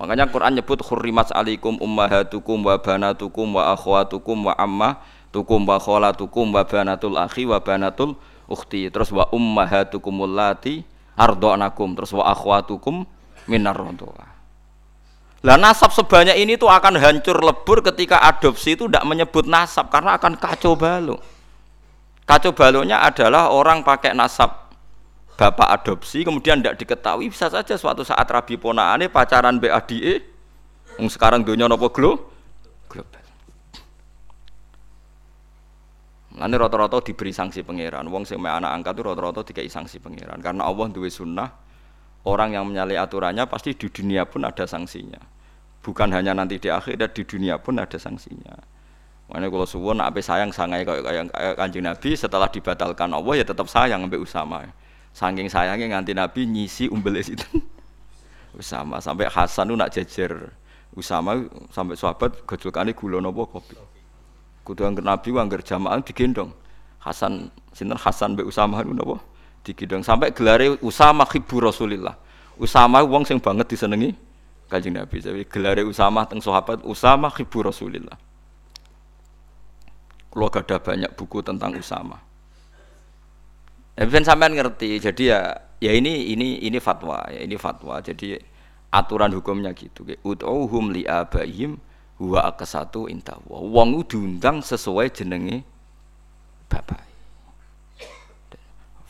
[0.00, 6.64] Makanya Quran nyebut hurrimat alaikum ummahatukum wa banatukum wa akhwatukum wa ammatukum wa khalatukum wa
[6.64, 8.16] banatul akhi wa banatul
[8.48, 8.88] ukhti.
[8.88, 10.88] Terus wa ummahatukumul lati
[11.20, 12.00] ardo'nakum.
[12.00, 13.04] Terus wa akhwatukum
[13.44, 13.76] minar.
[15.44, 20.16] Lah nasab sebanyak ini tuh akan hancur lebur ketika adopsi itu tidak menyebut nasab karena
[20.16, 21.20] akan kacau balau.
[22.24, 24.69] Kacau baloknya adalah orang pakai nasab
[25.40, 30.20] bapak adopsi kemudian tidak diketahui bisa saja suatu saat rabi ponaane pacaran BADE
[31.00, 32.28] yang sekarang dunia nopo glo
[32.92, 33.24] global
[36.30, 38.08] Nanti rata-rata diberi sanksi pangeran.
[38.08, 40.40] Wong sing anak angkat itu rata-rata dikai sanksi pangeran.
[40.40, 41.52] Karena Allah duwe sunnah,
[42.24, 45.20] orang yang menyalahi aturannya pasti di dunia pun ada sanksinya.
[45.84, 48.56] Bukan hanya nanti di akhirat, di dunia pun ada sanksinya.
[49.28, 51.28] Makanya kalau suwun nak sayang sangai kayak
[51.60, 54.58] kanjeng Nabi setelah dibatalkan Allah ya tetap sayang sampai Usama.
[55.10, 57.44] Saking sayangnya nganti Nabi nyisi umbel itu.
[58.60, 60.50] Usama sampai Hasan itu nak jejer
[60.90, 61.38] Usama
[61.70, 63.78] sampai sahabat gejolkane gula nopo kopi.
[64.66, 66.50] Kudu angger Nabi angger jamaah digendong.
[66.98, 69.22] Hasan sinten Hasan mbek Usama itu nopo
[69.62, 72.18] digendong sampai gelare Usama khibu Rasulillah.
[72.58, 74.12] Usama wong sing banget disenengi
[74.66, 75.22] Kanjeng Nabi.
[75.22, 78.18] Jadi gelare Usama teng sahabat Usama khibu Rasulillah.
[80.30, 82.29] Kalau ada banyak buku tentang Usama.
[84.00, 84.96] Ya ben sampean ngerti.
[84.96, 88.00] Jadi ya ya ini ini ini fatwa ya ini fatwa.
[88.00, 88.40] Jadi
[88.88, 90.08] aturan hukumnya gitu.
[90.24, 91.76] Ud'uhum li abaihim
[92.20, 93.40] Wa satu inta.
[93.48, 95.64] Wong diundang sesuai jenenge
[96.68, 97.00] bapak.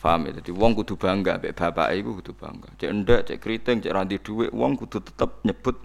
[0.01, 0.41] Paham ya?
[0.41, 2.71] Jadi wong kudu bangga mbek bapak iku kudu bangga.
[2.79, 5.77] Cek ndak, cek keriting, cek ranti dhuwit, wong kudu tetep nyebut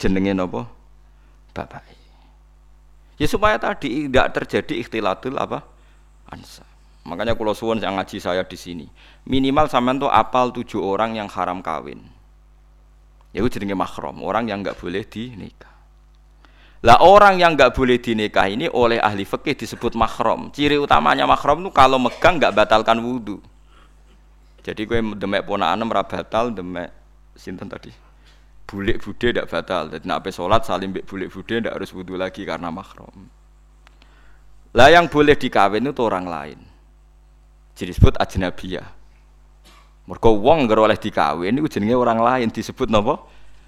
[0.00, 0.64] jenenge napa?
[1.52, 1.84] Bapak.
[3.20, 5.60] Ya supaya tadi tidak terjadi ikhtilatul apa?
[6.30, 6.64] Ansa.
[7.04, 8.88] Makanya kalau suwon yang ngaji saya di sini,
[9.28, 12.00] minimal sampean tuh apal tujuh orang yang haram kawin.
[13.36, 15.74] Ya itu jenenge mahram, orang yang nggak boleh dinikah.
[16.84, 20.52] Lah orang yang nggak boleh dinikah ini oleh ahli fikih disebut mahram.
[20.52, 23.40] Ciri utamanya mahram itu kalau megang nggak batalkan wudhu.
[24.64, 26.88] Jadi gue demek ponaan ora batal, demek
[27.36, 27.92] sinten tadi?
[28.64, 29.92] Bulik bude tidak batal.
[29.92, 33.28] Jadi nak sholat salim bek bulik bude tidak harus wudhu lagi karena mahram.
[34.72, 36.73] Lah yang boleh dikawin itu orang lain.
[37.74, 38.86] Disebut ajnabiyah.
[40.06, 43.18] Mergo wong ngger oleh dikawin itu jenenge orang lain disebut napa?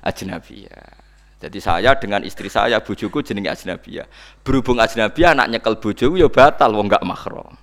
[0.05, 1.03] Ajnabiyah.
[1.37, 4.07] Jadi saya dengan istri saya, bojoku jenenge ajnabiyah.
[4.47, 7.59] Berhubung ajnabiyah anak nyekel bojo ya batal wong gak mahram.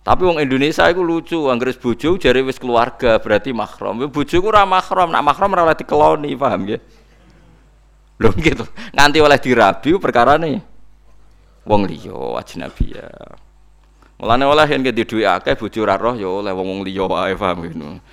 [0.00, 4.00] Tapi wong Indonesia itu lucu, anggere bojo jare wis keluarga berarti mahram.
[4.08, 6.78] Bojoku ora mahram, nak mahram ora oleh dikeloni, paham ya?
[8.20, 8.64] Lho gitu.
[8.96, 10.60] Nganti oleh dirabi perkara nih.
[11.68, 13.49] Wong liya ajnabiyah.
[14.20, 17.64] Mulane oleh yen ke duwe akeh bojo ora roh ya oleh wong-wong liya wae paham
[17.64, 18.04] ngono.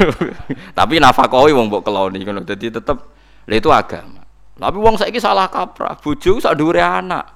[0.78, 2.40] Tapi nafakohi wong mbok keloni ngono.
[2.48, 2.96] Dadi tetep
[3.44, 4.24] lha itu agama.
[4.56, 7.28] Tapi wong saiki salah kaprah, bojo sak dhuwure anak.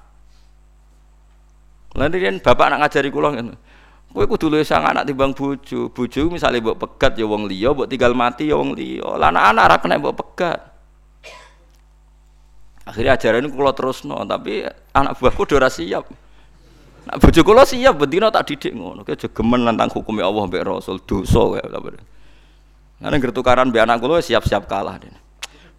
[2.00, 3.54] Lan yen bapak nak ngajari kula ngono.
[4.14, 5.92] Kowe kudu luwih sang anak timbang bojo.
[5.92, 9.20] Bojo misale mbok pegat ya wong liya, mbok tinggal mati ya wong liya.
[9.20, 10.60] Lah anak-anak ora kena mbok pegat.
[12.88, 14.64] Akhirnya ajaran ini kalau terus no, tapi
[14.96, 16.23] anak buahku udah siap.
[17.04, 19.04] Nak bojo kula siap bendina tak didik ngono.
[19.04, 21.78] Ki aja gemen nantang hukume Allah mbek Rasul dosa kowe ta.
[23.00, 25.12] Karena gertukaran mbek anak kula siap-siap kalah den.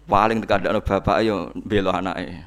[0.06, 2.46] Paling tekadakno bapak ayo belo anake.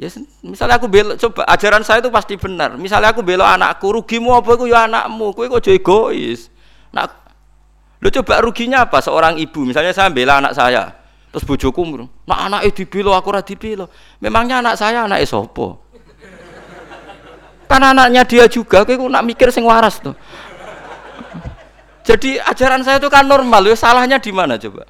[0.00, 0.08] Ya
[0.40, 2.80] misalnya aku belo coba ajaran saya itu pasti benar.
[2.80, 5.36] Misalnya aku belo anakku, rugimu apa iku ya anakmu.
[5.36, 6.48] Kowe kok egois.
[6.92, 7.22] Nak
[8.02, 9.62] Lo coba ruginya apa seorang ibu?
[9.62, 10.90] Misalnya saya bela anak saya,
[11.30, 11.86] terus bojoku,
[12.26, 13.86] nak anaknya dibelo aku ora dibelo.
[14.18, 15.81] Memangnya anak saya anak sopo?
[17.72, 20.12] Kan anaknya dia juga, kowe nak mikir sing waras tuh.
[22.04, 24.84] Jadi ajaran saya itu kan normal, ya salahnya di mana coba?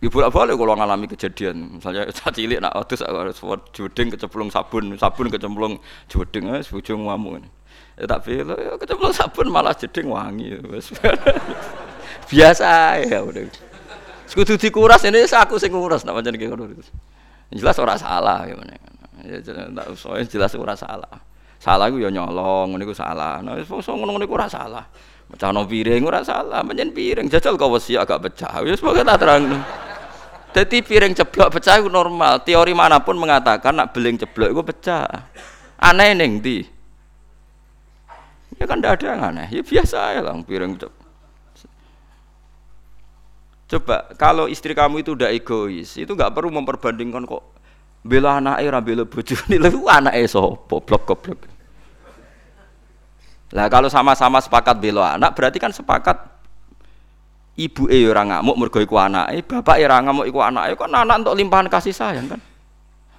[0.00, 3.42] Ibu apa boleh kalau ngalami kejadian, misalnya saat cilik nak adus harus
[3.74, 7.42] jodeng kecemplung sabun, sabun kecemplung jodeng, eh, sebujung ngamu.
[7.98, 10.62] Ya tak bela, ya kecemplung sabun malah jeding wangi.
[12.30, 13.69] Biasa ya udah.
[14.30, 16.70] Sekutu dikuras ini aku sing nguras nak pancen ngono.
[17.50, 18.78] Jelas ora salah gimana.
[19.26, 21.18] Ya tak usah jelas ora salah.
[21.58, 23.42] Salah iku ya nyolong, iku salah.
[23.42, 24.86] Nah ngono-ngono ora salah.
[25.30, 28.62] Mecahno piring ora salah, pancen piring jajal kau wesi agak pecah.
[28.62, 29.50] Wis pokoke tak terang.
[30.54, 32.46] Jadi piring ceblok pecah itu normal.
[32.46, 35.26] Teori mana pun mengatakan nak beling ceblok itu pecah.
[35.82, 36.62] Aneh neng di.
[38.62, 39.46] Ya kan tidak ada yang aneh.
[39.50, 40.99] Ya biasa ya lah piring ceblok.
[43.70, 47.54] Coba kalau istri kamu itu udah egois, itu nggak perlu memperbandingkan kok
[48.02, 49.04] bela anak era bela
[49.46, 51.40] ini lebih anak sopo blok goblok.
[53.54, 56.18] Lah kalau sama-sama sepakat bela anak berarti kan sepakat
[57.54, 58.98] ibu e orang ngamuk mergo iku
[59.30, 62.40] eh bapak e ora ngamuk iku eh kan anak untuk limpahan kasih sayang kan.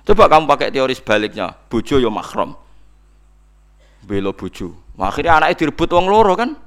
[0.02, 2.58] Coba kamu pakai teori sebaliknya, bojo yo mahram.
[4.02, 4.74] Bela bojo.
[4.98, 6.58] Akhirnya anaknya direbut wong loro kan?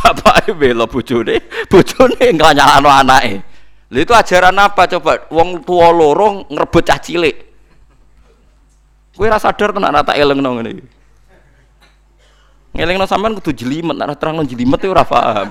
[0.00, 3.44] Bapake bela bojone, bojone nglanyalano anake.
[3.90, 5.28] Lha itu ajaran apa coba?
[5.28, 7.36] Wong tua loro ngrebut cah cilik.
[9.12, 10.84] Kowe ora sadar tenan tak elengno ngene iki.
[12.70, 15.48] Ngelingno sampean kudu jelimet, nek terangno jelimet ora paham.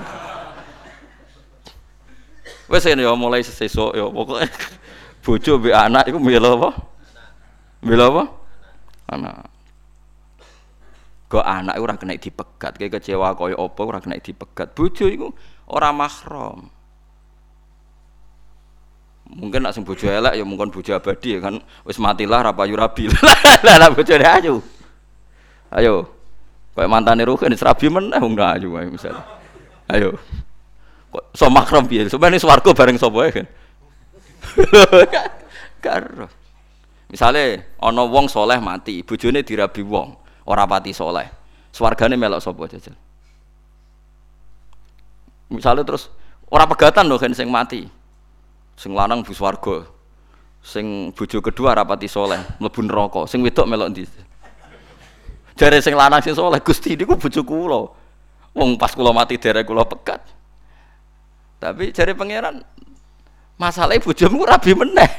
[2.70, 4.46] Wes ya mulai sesuk ya pokoke
[5.26, 6.70] bojo mbek anak iku bela apa?
[7.82, 8.24] Bela apa?
[9.10, 9.36] Anak.
[11.30, 14.74] Kok anak ora kena dipegat, kayak kecewa kaya apa ora kena dipegat.
[14.74, 15.30] Bojo iku
[15.70, 16.74] ora mahram.
[19.30, 22.74] Mungkin nak sing bojo elek ya mungkin bojo abadi ya kan wis matilah ra payu
[22.74, 23.14] rabi.
[23.62, 24.58] Lah bojone ayu.
[25.70, 26.10] Ayo.
[26.74, 29.14] Kayak mantane Ruhin serabi meneh wong ayu misal.
[29.86, 30.18] Ayo.
[31.14, 32.10] Kok so mahram piye?
[32.10, 33.46] Sampeyan swarga bareng sapa kan?
[35.86, 36.26] Karo.
[37.06, 41.30] Misale ana wong soleh mati, bojone dirabi wong ora pati soleh.
[41.70, 42.98] Swargane melok sapa jajal.
[45.54, 46.10] Misalnya terus
[46.50, 47.86] ora pegatan loh kan sing mati.
[48.74, 49.86] Sing lanang bu swarga.
[50.60, 53.22] Sing bojo kedua rapati soleh, mlebu neraka.
[53.30, 54.04] Sing wedok melok ndi?
[55.56, 57.82] Jare sing lanang sing soleh Gusti niku bojo kula.
[58.58, 60.26] Wong pas kula mati derek kula pekat.
[61.62, 62.64] Tapi cari pangeran
[63.60, 65.12] masalahnya bojomu rabi meneh.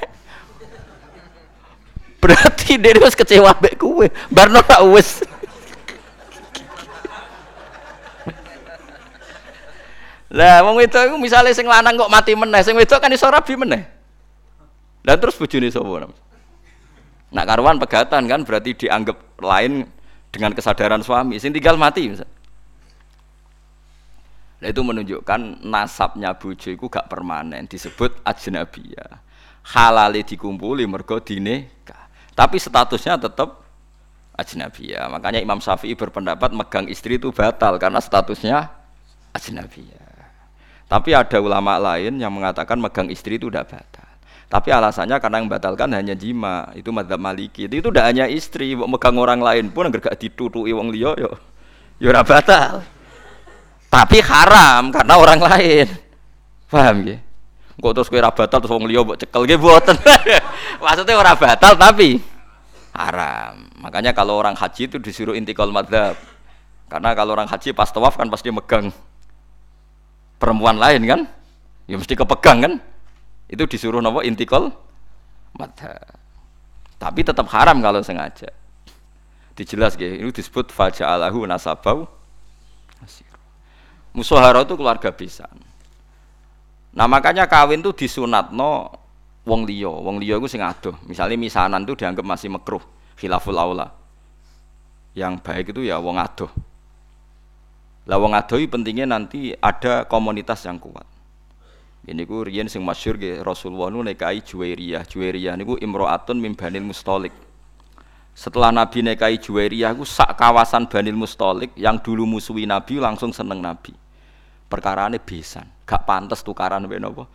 [2.21, 4.07] Berarti dia harus kecewa mbek kowe.
[4.29, 5.25] Barno tak wis.
[10.31, 13.59] Lah wong wedok iku misale sing lanang kok mati meneh, sing wedok kan iso rabi
[13.59, 13.83] meneh.
[15.03, 16.07] Lah terus bojone sapa?
[17.35, 19.91] Nak karuan pegatan kan berarti dianggap lain
[20.31, 21.43] dengan kesadaran suami.
[21.43, 22.31] Sing tinggal mati misal.
[24.61, 29.25] Nah, itu menunjukkan nasabnya bojo itu gak permanen disebut ajnabiyah.
[29.73, 31.17] Halali dikumpuli mergo.
[32.35, 33.61] Tapi statusnya tetap
[34.41, 35.13] ajnabiyah.
[35.13, 38.73] Makanya Imam Syafi'i berpendapat megang istri itu batal karena statusnya
[39.37, 40.09] ajnabiyah.
[40.91, 44.09] Tapi ada ulama lain yang mengatakan megang istri itu tidak batal.
[44.51, 47.71] Tapi alasannya karena yang batalkan hanya jima, itu madzhab Maliki.
[47.71, 51.31] Itu tidak hanya istri, megang orang lain pun agar gak ditutui wong liya yo.
[52.03, 52.83] Yo batal.
[53.87, 55.87] Tapi haram karena orang lain.
[56.67, 57.19] Paham ya?
[57.81, 59.49] Kok terus kowe ora batal terus wong liya mbok cekel.
[59.49, 59.97] Nggih mboten.
[60.85, 62.21] Maksudnya ora batal tapi
[62.93, 63.73] haram.
[63.81, 66.15] Makanya kalau orang haji itu disuruh intikal madzhab.
[66.93, 68.93] Karena kalau orang haji pas tawaf kan pasti megang
[70.37, 71.21] perempuan lain kan?
[71.89, 72.73] Ya mesti kepegang kan?
[73.49, 74.77] Itu disuruh nopo intikal
[75.57, 76.21] mata
[77.01, 78.53] tapi tetap haram kalau sengaja.
[79.57, 82.05] Dijelas gitu ini disebut faja'alahu nasabau.
[84.13, 85.49] Musuhara itu keluarga bisa
[86.91, 88.91] nah makanya kawin tuh disunat no
[89.47, 92.83] wong liyo wong liyo itu sing aduh misalnya misanan tuh dianggap masih mekruh
[93.15, 93.95] khilaful aula
[95.15, 96.51] yang baik itu ya wong aduh
[98.11, 101.07] lah wong adoi pentingnya nanti ada komunitas yang kuat.
[102.11, 105.07] Ini ku riyen sing masyhur ge Rasulullah nu nekai Juwairiyah.
[105.07, 107.31] Juwairiyah niku imro'atun mim Banil Mustalik.
[108.35, 113.63] Setelah Nabi nekai Juwairiyah ku sak kawasan Banil Mustalik yang dulu musuhi Nabi langsung seneng
[113.63, 113.93] Nabi.
[114.67, 117.27] Perkara ini besan, gak pantas tukaran mbek napa?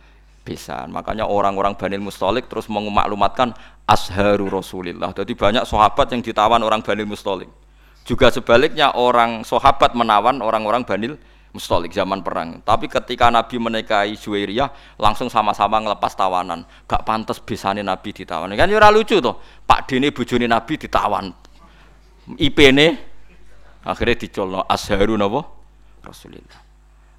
[0.46, 0.88] Besan.
[0.94, 3.52] Makanya orang-orang Banil Mustalik terus mengumaklumatkan
[3.84, 5.12] asharu Rasulillah.
[5.12, 7.52] Jadi banyak sahabat yang ditawan orang Banil Mustalik.
[8.08, 11.18] Juga sebaliknya orang sahabat menawan orang-orang Banil
[11.56, 12.60] Mustolik zaman perang.
[12.60, 16.68] Tapi ketika Nabi menikahi Juwairiyah langsung sama-sama ngelepas tawanan.
[16.84, 18.52] Gak pantas bisane Nabi ditawan.
[18.52, 19.40] Kan ya lucu tuh.
[19.64, 21.32] Pak Dini bujuni Nabi ditawan.
[22.36, 22.92] IP ini
[23.86, 25.46] akhirnya dicolno asharu napa
[26.04, 26.65] Rasulullah.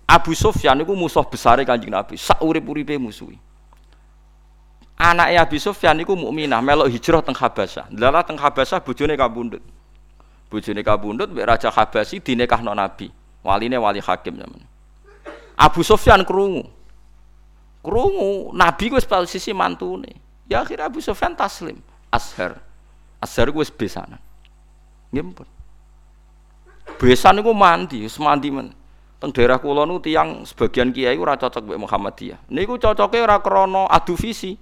[0.08, 2.16] Abu Sufyan itu musuh besar kanjeng Nabi.
[2.16, 3.36] Sak urip-uripe musuhi.
[4.96, 7.92] Anaknya Abu Sufyan itu mukminah melok hijrah teng Habasyah.
[7.92, 9.62] Lalah teng Habasyah bojone kabundut.
[10.48, 13.12] Bojone kabundut mbek raja Habasi dinekahno nabi.
[13.44, 14.64] Waline wali hakim zaman.
[15.60, 16.66] Abu Sufyan krungu.
[17.84, 20.16] Krungu nabi wis sisi mantune.
[20.48, 21.84] Ya akhirnya Abu Sufyan taslim.
[22.08, 22.58] Ashar
[23.20, 24.24] ashar wis besanan.
[26.98, 28.74] Besan niku mandi wis mandi men
[29.18, 33.90] teng daerah kula nu tiyang sebagian kiai ora cocok mbek Muhammadiyah niku cocoke ora krana
[33.90, 34.54] adu visi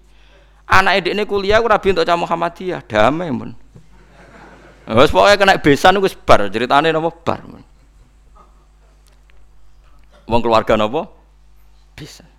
[0.65, 3.51] anak ini kuliah ora bi untuk Muhammadiyah damai men
[4.85, 7.41] Wes pokoke kena besan wis bar, ceritane napa bar.
[10.29, 11.09] Wong keluarga napa?
[11.97, 12.29] Besan.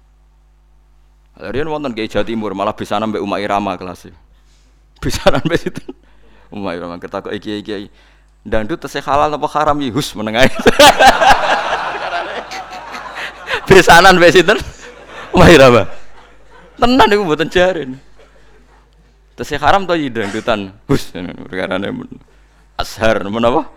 [1.37, 4.15] Riyen wonten Kiai Jawa Timur malah besanan mbek Umar Irama kelas.
[5.03, 5.83] Besanan mbek situ.
[6.55, 7.91] Umar Irama ketakok iki-iki.
[8.47, 10.47] Dangdut tesih halal apa haram hus menengah.
[13.77, 14.59] besanan mbek sinten?
[15.37, 15.85] Umar Irama.
[16.81, 18.01] Tenan iku mboten jaren.
[19.37, 20.73] Tesih haram to dangdutan.
[20.89, 21.77] Hus perkara
[22.81, 23.69] ashar menapa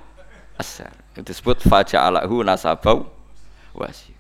[0.60, 3.08] ashar itu disebut faja'alahu nasabau
[3.76, 4.16] wasir.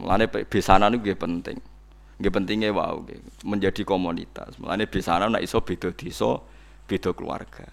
[0.00, 1.60] Mulane besanan itu penting.
[2.16, 2.96] Nggih pentingnya wow
[3.44, 4.56] menjadi komunitas.
[4.56, 6.40] Mulane besanan nek iso beda desa
[6.88, 7.68] beda keluarga.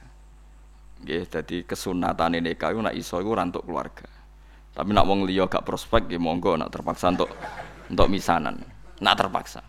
[1.00, 4.19] Nggih dadi kesunatan nikah iku nek iso iku ora keluarga
[4.80, 7.28] tapi nak wong liya gak prospek nggih monggo nak terpaksa untuk
[7.92, 8.64] untuk misanan
[9.04, 9.60] nak terpaksa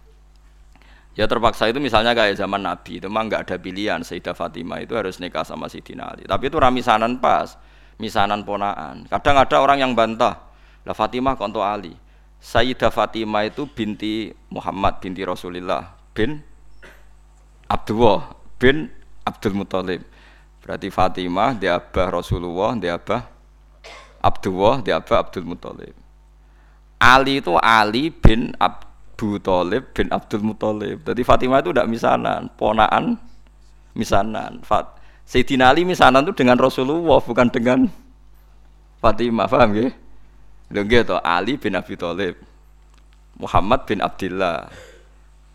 [1.18, 4.94] Ya terpaksa itu misalnya kayak zaman Nabi itu mah nggak ada pilihan Sayyidah Fatimah itu
[4.94, 6.23] harus nikah sama Sayyidina Ali.
[6.23, 7.59] Tapi itu ramisanan pas,
[7.99, 9.11] misanan ponaan.
[9.11, 10.38] Kadang ada orang yang bantah,
[10.87, 11.92] lah Fatimah konto Ali.
[12.40, 16.40] Sayyidah Fatimah itu binti Muhammad binti Rasulullah bin
[17.69, 18.88] Abdullah bin
[19.27, 20.06] Abdul Muthalib.
[20.63, 23.27] Berarti Fatimah dia abah Rasulullah, dia abah
[24.21, 25.96] Abdullah, dia abah Abdul Muthalib.
[27.00, 31.00] Ali itu Ali bin Abu Talib bin Abdul Muthalib.
[31.04, 33.16] Jadi Fatimah itu tidak misanan, ponaan
[33.96, 34.60] misanan.
[34.60, 37.88] Fat Sayyidina Ali misanan itu dengan Rasulullah bukan dengan
[39.00, 39.88] Fatimah, paham ya?
[40.71, 42.37] Lho nggih Ali bin Abi Thalib.
[43.40, 44.68] Muhammad bin Abdullah.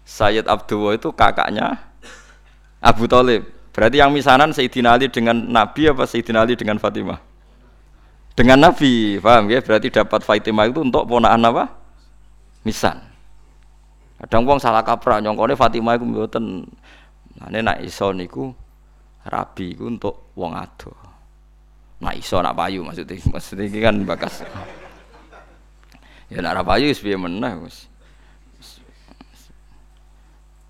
[0.05, 1.77] Sayyid Abdullah itu kakaknya
[2.81, 3.45] Abu Talib.
[3.75, 7.34] Berarti yang misanan Sayyidina Ali dengan Nabi apa Sayyidina Ali dengan Fatimah?
[8.35, 9.63] Dengan Nabi, paham ya?
[9.63, 11.63] Berarti dapat Fatimah itu untuk ponakan apa?
[12.67, 12.99] Misan.
[14.19, 16.67] Kadang wong salah kaprah nyongkone Fatimah iku mboten.
[17.39, 18.51] Nah, nak iso niku
[19.23, 20.91] rabi iku untuk wong ado.
[22.03, 24.43] Nak iso nak payu maksudnya, maksudnya ini kan bakas.
[26.27, 27.87] Ya nak rapayu wis piye meneh wis.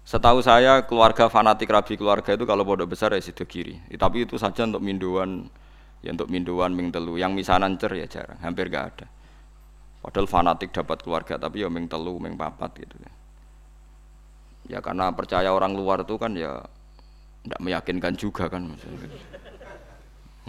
[0.06, 3.82] Setahu saya keluarga fanatik rabi keluarga itu kalau bodoh besar ya sido kiri.
[3.98, 5.50] Tapi itu saja untuk minduan
[6.06, 8.38] ya untuk minduan ming telu yang misanan cer ya jarang.
[8.46, 9.08] Hampir gak ada.
[10.06, 12.96] Padahal fanatik dapat keluarga tapi ya ming telu ming papat gitu
[14.70, 16.62] ya karena percaya orang luar itu kan ya
[17.46, 18.74] tidak meyakinkan juga kan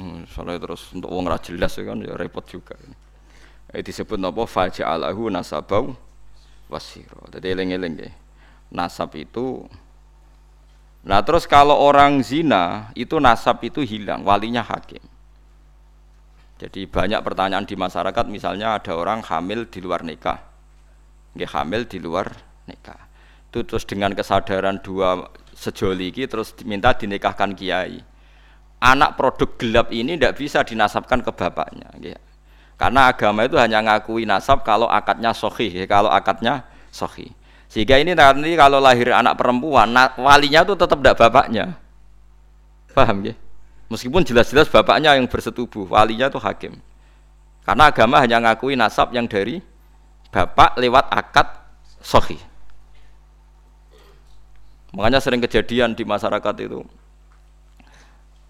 [0.01, 2.77] hmm, soalnya terus untuk uang jelas ya kan ya repot juga
[3.73, 4.43] eh, disebut apa?
[4.49, 5.93] Faja'alahu nasabau
[6.73, 7.29] wasiro.
[7.31, 8.11] Jadi eling-eling ya
[8.73, 9.65] nasab itu
[11.07, 14.99] Nah terus kalau orang zina itu nasab itu hilang, walinya hakim.
[16.57, 20.41] Jadi banyak pertanyaan di masyarakat, misalnya ada orang hamil di luar nikah,
[21.37, 22.33] nggak hamil di luar
[22.65, 22.97] nikah.
[23.53, 28.01] Itu terus dengan kesadaran dua sejoli ini terus diminta dinikahkan kiai.
[28.81, 32.21] Anak produk gelap ini tidak bisa dinasabkan ke bapaknya, gitu.
[32.77, 37.33] karena agama itu hanya ngakui nasab kalau akadnya sohi, kalau akadnya sohi.
[37.73, 41.81] Sehingga ini nanti kalau lahir anak perempuan, walinya itu tetap tidak bapaknya,
[42.93, 43.35] paham ya?
[43.87, 46.75] Meskipun jelas-jelas bapaknya yang bersetubuh, walinya itu hakim.
[47.63, 49.63] Karena agama hanya ngakui nasab yang dari
[50.35, 51.47] bapak lewat akad
[52.03, 52.39] sohi.
[54.91, 56.83] Makanya sering kejadian di masyarakat itu,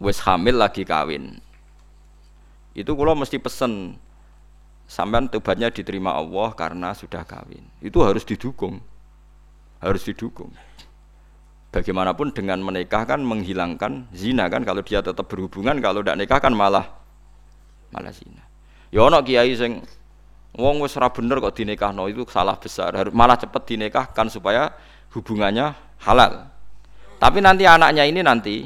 [0.01, 1.37] wes hamil lagi kawin.
[2.77, 3.97] Itu kalau mesti pesen
[4.89, 7.65] sampean tobatnya diterima Allah karena sudah kawin.
[7.81, 8.81] Itu harus didukung.
[9.81, 10.53] Harus didukung
[11.77, 16.57] bagaimanapun dengan menikah kan menghilangkan zina kan kalau dia tetap berhubungan kalau tidak nikah kan
[16.57, 16.89] malah
[17.93, 18.41] malah zina.
[18.89, 19.85] Ya ono kiai sing
[20.57, 22.97] wong wis ora bener kok dinikahno itu salah besar.
[22.97, 24.73] Harus malah cepat dinikahkan supaya
[25.13, 26.49] hubungannya halal.
[27.21, 28.65] Tapi nanti anaknya ini nanti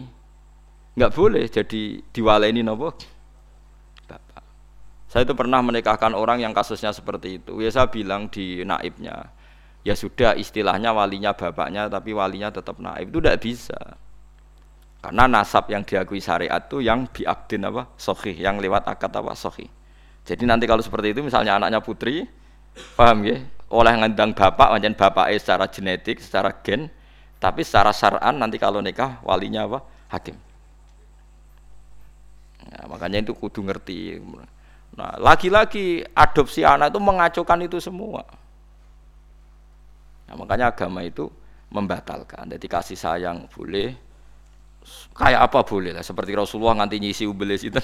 [0.95, 2.95] nggak boleh jadi diwaleni nopo?
[4.07, 4.45] Bapak.
[5.11, 7.59] Saya itu pernah menikahkan orang yang kasusnya seperti itu.
[7.59, 9.35] Ya saya bilang di naibnya
[9.87, 13.11] ya sudah istilahnya walinya bapaknya tapi walinya tetap naib.
[13.11, 13.79] Itu tidak bisa.
[15.01, 17.89] Karena nasab yang diakui syariat itu yang biakdin apa?
[17.97, 19.33] Sohi yang lewat akad apa?
[19.33, 19.81] Sohi
[20.31, 22.29] jadi nanti kalau seperti itu misalnya anaknya putri
[22.95, 23.43] paham ya?
[23.71, 26.91] Oleh ngandang bapak macam bapak secara genetik secara gen
[27.41, 29.79] tapi secara syar'an nanti kalau nikah walinya apa?
[30.11, 30.37] Hakim.
[32.71, 34.21] Nah, makanya itu kudu ngerti.
[34.95, 38.27] Nah lagi-lagi adopsi anak itu mengacukan itu semua
[40.31, 41.27] Nah, makanya agama itu
[41.75, 42.47] membatalkan.
[42.47, 43.99] Jadi kasih sayang boleh,
[45.19, 46.07] kayak apa boleh lah.
[46.07, 47.83] Seperti Rasulullah nganti nyisi ubelis itu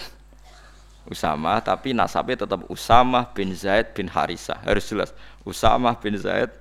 [1.12, 4.62] Usama, tapi nasabnya tetap Usama bin Zaid bin Harisa.
[4.62, 5.10] Harus jelas,
[5.42, 6.54] Usama bin Zaid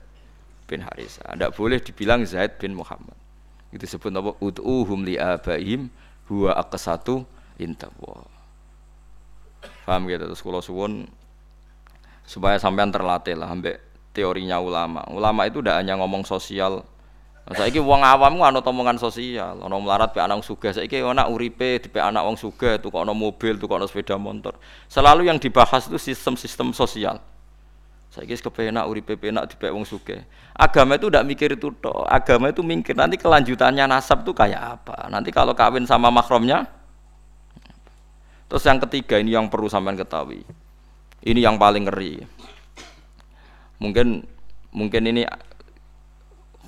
[0.65, 1.21] bin Harisa.
[1.21, 3.13] Tidak boleh dibilang Zaid bin Muhammad.
[3.69, 4.33] Itu sebut apa?
[4.41, 5.93] Ud'uhum li abaihim
[6.29, 7.25] huwa aqsatu
[7.61, 8.25] intawa.
[9.85, 11.05] Paham gitu terus kalau suwun
[12.25, 13.77] supaya sampean terlatih lah ambek
[14.15, 15.03] teorinya ulama.
[15.11, 16.87] Ulama itu tidak hanya ngomong sosial.
[17.45, 20.73] Saya ini uang awam ana omongan sosial, ana melarat pe anak sugih.
[20.73, 24.57] Saiki ana uripe di anak wong sugih, tuh ana mobil, tuh ana sepeda motor.
[24.89, 27.21] Selalu yang dibahas itu sistem-sistem sosial.
[28.09, 30.25] Saya kira kepenak uripe penak di wong sugih.
[30.57, 32.01] Agama itu tidak mikir itu toh.
[32.09, 35.05] Agama itu mikir nanti kelanjutannya nasab itu kayak apa.
[35.13, 36.65] Nanti kalau kawin sama makromnya.
[38.49, 40.41] Terus yang ketiga ini yang perlu sampean ketahui.
[41.21, 42.25] Ini yang paling ngeri
[43.79, 44.23] mungkin
[44.75, 45.23] mungkin ini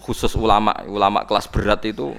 [0.03, 2.15] khusus ulama ulama kelas berat itu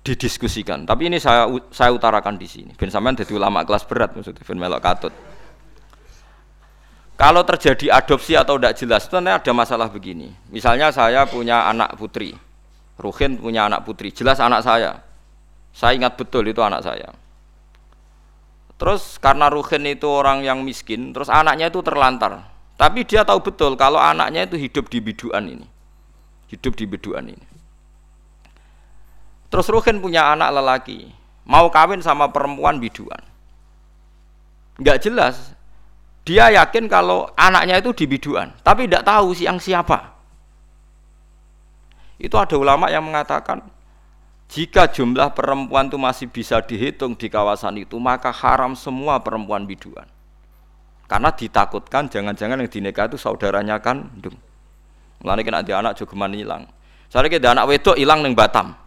[0.00, 0.88] didiskusikan.
[0.88, 2.72] Tapi ini saya saya utarakan di sini.
[2.72, 5.14] Ben sampean jadi ulama kelas berat maksudnya ben melok katut.
[7.20, 10.32] Kalau terjadi adopsi atau tidak jelas itu ada masalah begini.
[10.48, 12.32] Misalnya saya punya anak putri.
[12.96, 14.08] Ruhin punya anak putri.
[14.08, 15.04] Jelas anak saya.
[15.76, 17.12] Saya ingat betul itu anak saya.
[18.80, 22.40] Terus karena Ruhin itu orang yang miskin terus anaknya itu terlantar
[22.80, 25.68] tapi dia tahu betul kalau anaknya itu hidup di biduan ini.
[26.48, 27.46] Hidup di biduan ini.
[29.52, 31.12] Terus Ruhin punya anak lelaki,
[31.44, 33.20] mau kawin sama perempuan biduan.
[34.80, 35.52] Enggak jelas.
[36.24, 40.16] Dia yakin kalau anaknya itu di biduan, tapi tidak tahu siang siapa.
[42.16, 43.60] Itu ada ulama yang mengatakan
[44.48, 50.08] jika jumlah perempuan itu masih bisa dihitung di kawasan itu, maka haram semua perempuan biduan.
[51.10, 54.38] Karena ditakutkan jangan-jangan yang dinikah itu saudaranya kan kandung.
[55.26, 56.70] Mulane kena dia anak jogeman hilang.
[57.10, 58.78] Saya kira anak wedok hilang neng Batam.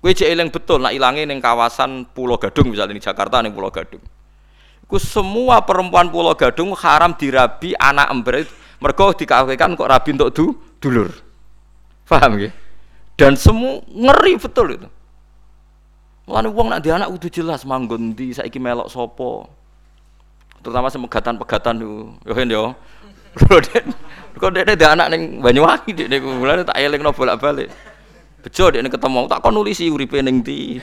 [0.00, 4.00] Kue cek betul nak hilangnya neng kawasan Pulau Gadung misalnya di Jakarta neng Pulau Gadung.
[4.88, 8.48] Ku semua perempuan Pulau Gadung haram dirabi anak ember
[8.80, 10.44] mergo dikawinkan kok rabi untuk du,
[10.80, 11.12] dulur.
[12.08, 12.50] Paham ya?
[13.14, 14.88] Dan semua ngeri betul itu.
[16.26, 19.61] Mulane wong nak di anak udah jelas manggon di saiki melok sopo.
[20.62, 21.94] Terutama semegatan-pegatan itu.
[22.22, 22.64] Yo kan yo.
[24.32, 27.68] Kok dia ada anak neng Banyuwangi dia mulane tak eling no bolak-balik.
[28.42, 30.80] Bejo dia ketemu tak kon nulisi uripe ning di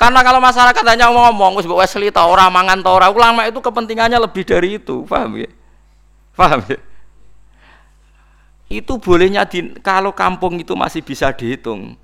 [0.00, 4.48] karena kalau masyarakat hanya ngomong, wis Wesley tau ora mangan ora, ulama itu kepentingannya lebih
[4.48, 5.50] dari itu, paham ya?
[6.32, 6.80] Paham ya?
[8.72, 12.00] Itu bolehnya di, kalau kampung itu masih bisa dihitung.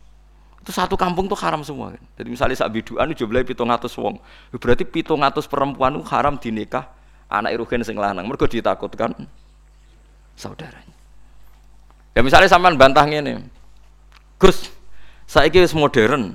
[0.66, 2.02] Itu satu kampung tuh haram semua kan.
[2.18, 4.18] Jadi misalnya sak biduan jumlahe 700 wong.
[4.58, 6.90] Berarti 700 perempuan itu haram dinikah
[7.30, 8.26] anak irugen sing lanang.
[8.26, 9.14] Mergo ditakutkan
[10.34, 10.90] saudaranya.
[12.18, 13.46] Ya misalnya sampean bantah ngene.
[14.42, 14.74] Gus,
[15.30, 16.34] saiki wis modern,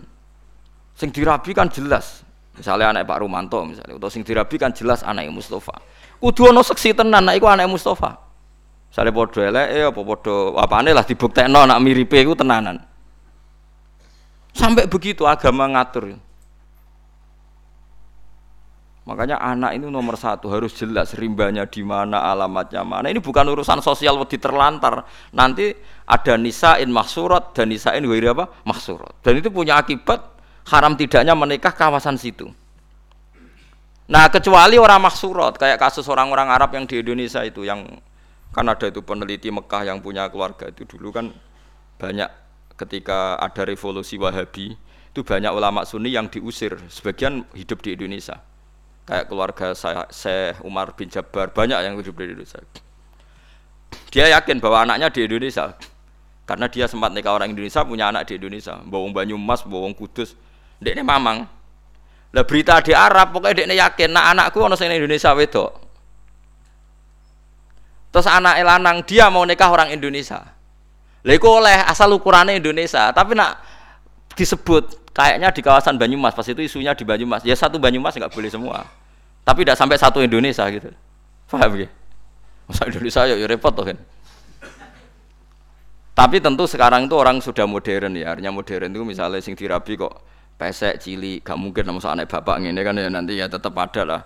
[0.96, 2.24] Sing dirabi kan jelas.
[2.56, 5.76] Misalnya anak Pak Rumanto misalnya, atau sing dirabi kan jelas anak Mustafa.
[6.24, 8.16] Kudu ono seksi tenan anak iku anak Mustafa.
[8.92, 12.91] Misalnya podo elek apa podo apane lah dibuktekno anak miripe iku tenanan.
[14.52, 16.20] Sampai begitu agama ngatur.
[19.02, 23.10] Makanya anak ini nomor satu harus jelas rimbanya di mana, alamatnya mana.
[23.10, 25.10] Ini bukan urusan sosial wedi terlantar.
[25.34, 25.74] Nanti
[26.06, 29.12] ada nisain maksurat dan nisain wiri apa maksurat.
[29.26, 30.22] Dan itu punya akibat
[30.70, 32.54] haram tidaknya menikah kawasan situ.
[34.12, 37.88] Nah kecuali orang maksurot kayak kasus orang-orang Arab yang di Indonesia itu yang
[38.52, 41.32] kan ada itu peneliti Mekah yang punya keluarga itu dulu kan
[41.96, 42.28] banyak
[42.82, 44.74] ketika ada revolusi Wahabi
[45.12, 48.42] itu banyak ulama Sunni yang diusir sebagian hidup di Indonesia
[49.06, 52.60] kayak keluarga saya Syekh Umar bin Jabbar banyak yang hidup di Indonesia
[54.10, 55.76] dia yakin bahwa anaknya di Indonesia
[56.48, 60.36] karena dia sempat nikah orang Indonesia punya anak di Indonesia bawang Banyumas bawang Kudus
[60.82, 61.46] Dek ini mamang.
[62.34, 65.78] Lah berita di Arab pokoknya ini yakin nah anakku sing Indonesia wedok.
[68.12, 70.42] Terus anak lanang dia mau nikah orang Indonesia.
[71.22, 73.62] Iku oleh asal ukurannya Indonesia, tapi nak
[74.34, 77.46] disebut kayaknya di kawasan Banyumas pas itu isunya di Banyumas.
[77.46, 78.90] Ya satu Banyumas nggak boleh semua.
[79.46, 80.90] Tapi tidak sampai satu Indonesia gitu.
[81.50, 81.90] Paham ya?
[82.66, 83.98] Masa Indonesia ya, ya repot tuh kan.
[86.18, 90.14] Tapi tentu sekarang itu orang sudah modern ya, artinya modern itu misalnya sing dirabi kok
[90.62, 94.22] pesek cili gak mungkin nama anak bapak ini kan ya nanti ya tetap ada lah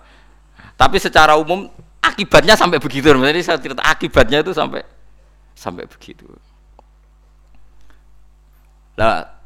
[0.76, 1.64] tapi secara umum
[2.04, 4.84] akibatnya sampai begitu jadi saya cerita akibatnya itu sampai
[5.56, 6.28] sampai begitu
[8.96, 9.36] nah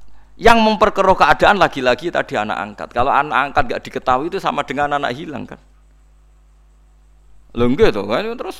[0.40, 2.88] yang memperkeruh keadaan lagi-lagi tadi anak angkat.
[2.96, 5.60] Kalau anak angkat gak diketahui itu sama dengan anak hilang kan?
[7.52, 8.24] Lo tuh kan?
[8.24, 8.56] Terus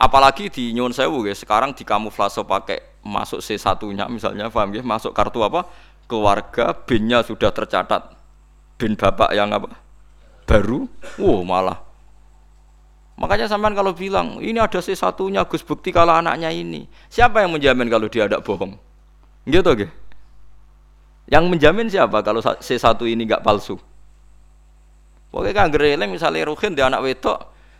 [0.00, 4.80] apalagi di Nyon Sewu ya sekarang di kamuflase pakai masuk C satunya misalnya paham ya
[4.80, 5.68] masuk kartu apa?
[6.08, 8.16] Keluarga binnya sudah tercatat.
[8.80, 9.76] Bin bapak yang apa?
[10.48, 10.88] Baru?
[11.20, 11.84] Wow malah.
[13.20, 16.88] Makanya sampean kalau bilang ini ada C satunya Gus bukti kalau anaknya ini.
[17.12, 18.80] Siapa yang menjamin kalau dia ada bohong?
[19.44, 20.03] Gitu oke
[21.30, 23.80] yang menjamin siapa kalau C satu ini nggak palsu
[25.32, 27.38] pokoknya kan gereleng misalnya Ruhin dia anak wedok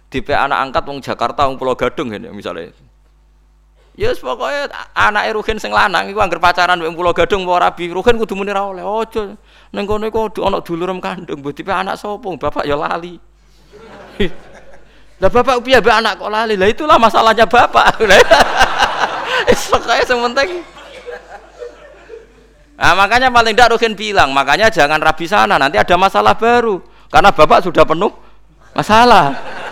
[0.08, 2.70] di anak angkat wong Jakarta wong Pulau Gadung ini misalnya
[3.94, 7.94] Ya yes, pokoknya anak Ruhin sing lanang iku anggar pacaran mbek Pulau Gadung apa rabi.
[7.94, 8.82] Ruhin kudu muni ra oleh.
[8.82, 9.38] Ojo
[9.70, 12.26] ning kono iku ana dulurem kandung, mbok tipe anak sapa?
[12.26, 13.14] Bapak ya lali.
[15.22, 16.58] Lah bapak piye anak kok lali?
[16.58, 18.02] Lah itulah masalahnya bapak.
[19.48, 20.50] Wis pokoke sing penting
[22.74, 26.82] Nah, makanya paling tidak Ruhin bilang, makanya jangan rabi sana, nanti ada masalah baru.
[27.06, 28.12] Karena bapak sudah penuh
[28.74, 29.26] masalah.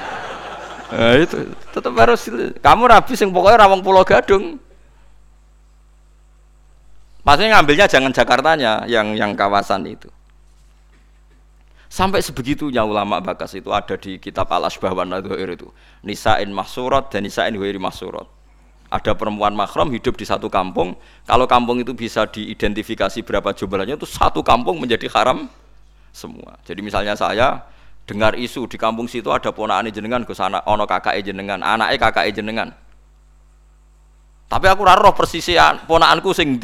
[0.93, 2.29] Nah, itu tetap harus
[2.61, 4.61] kamu rabi sing pokoknya rawang pulau gadung.
[7.25, 10.13] Maksudnya ngambilnya jangan Jakartanya, yang yang kawasan itu.
[11.89, 15.73] Sampai sebegitunya ulama bakas itu ada di kitab al asbah itu.
[16.05, 18.29] Nisa'in mahsurat dan nisa'in huiri mahsurat.
[18.93, 20.93] Ada perempuan mahram hidup di satu kampung.
[21.25, 25.49] Kalau kampung itu bisa diidentifikasi berapa jumlahnya itu satu kampung menjadi haram
[26.13, 26.61] semua.
[26.69, 27.65] Jadi misalnya saya
[28.05, 32.29] dengar isu di kampung situ ada ponakan jenengan Gus anak ono kakak jenengan anaknya kakak
[32.37, 32.69] jenengan.
[34.53, 35.57] Tapi aku raro persisi
[35.89, 36.61] ponakanku sing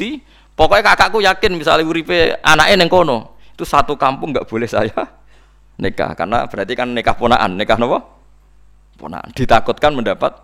[0.53, 3.41] pokoknya kakakku yakin misalnya uripe anaknya neng kono.
[3.57, 4.93] Itu satu kampung nggak boleh saya
[5.81, 7.57] nikah karena berarti kan nikah ponakan.
[7.57, 7.97] Nikah nopo?
[9.01, 9.33] Ponakan.
[9.33, 10.37] Ditakutkan mendapat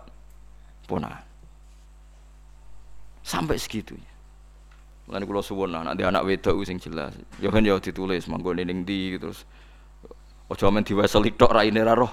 [0.90, 1.25] ponakan
[3.26, 4.16] sampai segitunya
[5.06, 7.14] Mulane kula suwun nanti anak wedok sing jelas.
[7.38, 9.46] Ya kan ya ditulis manggone ning ndi terus
[10.46, 12.10] Ojo men diwaseli tok raine ra roh.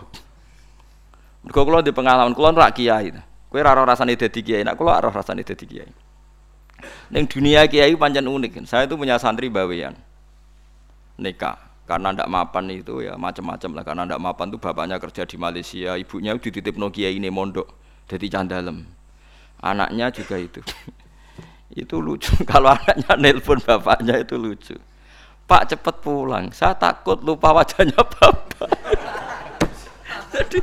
[1.45, 3.13] Mergo kula di pengalaman kula rak kiai.
[3.49, 5.91] Kowe ra roh rasane dadi kiai, nek kula roh rasane dadi kiai.
[7.13, 8.65] Ning dunia kiai pancen unik.
[8.65, 9.93] Saya itu punya santri bawean.
[11.21, 11.61] Nikah.
[11.83, 13.83] Karena ndak mapan itu ya macam-macam lah.
[13.85, 17.67] Karena ndak mapan itu bapaknya kerja di Malaysia, ibunya dititip Nokia ini mondok,
[18.07, 18.87] jadi candalem.
[19.59, 20.63] Anaknya juga itu.
[21.73, 22.33] Itu lucu.
[22.51, 24.75] Kalau anaknya nelpon bapaknya itu lucu.
[25.43, 28.63] Pak cepet pulang, saya takut lupa wajahnya bapak.
[30.33, 30.59] jadi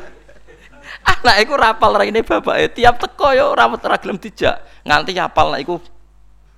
[1.05, 5.77] anak itu rapal ini bapak tiap teko yo rawat ragilem dijak nganti apal anak itu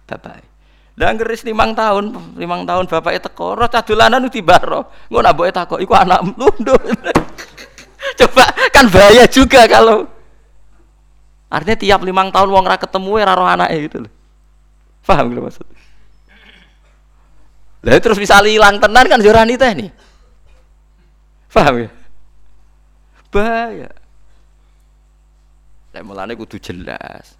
[0.06, 0.52] bapak
[0.92, 5.48] dan keris limang tahun, limang tahun bapak itu teko, roh cadulanan itu baro, ngono abu
[5.48, 6.76] itu teko, iku anak lundu.
[8.20, 10.04] Coba kan bahaya juga kalau
[11.48, 14.12] artinya tiap limang tahun ra ketemu ya roh anaknya gitu loh.
[15.02, 15.66] Paham gitu maksud?
[17.82, 19.90] Lah terus bisa hilang tenan kan jorani teh nih.
[21.50, 21.90] Paham ya?
[23.34, 23.90] Bahaya.
[25.90, 27.34] Lah mulane kudu jelas.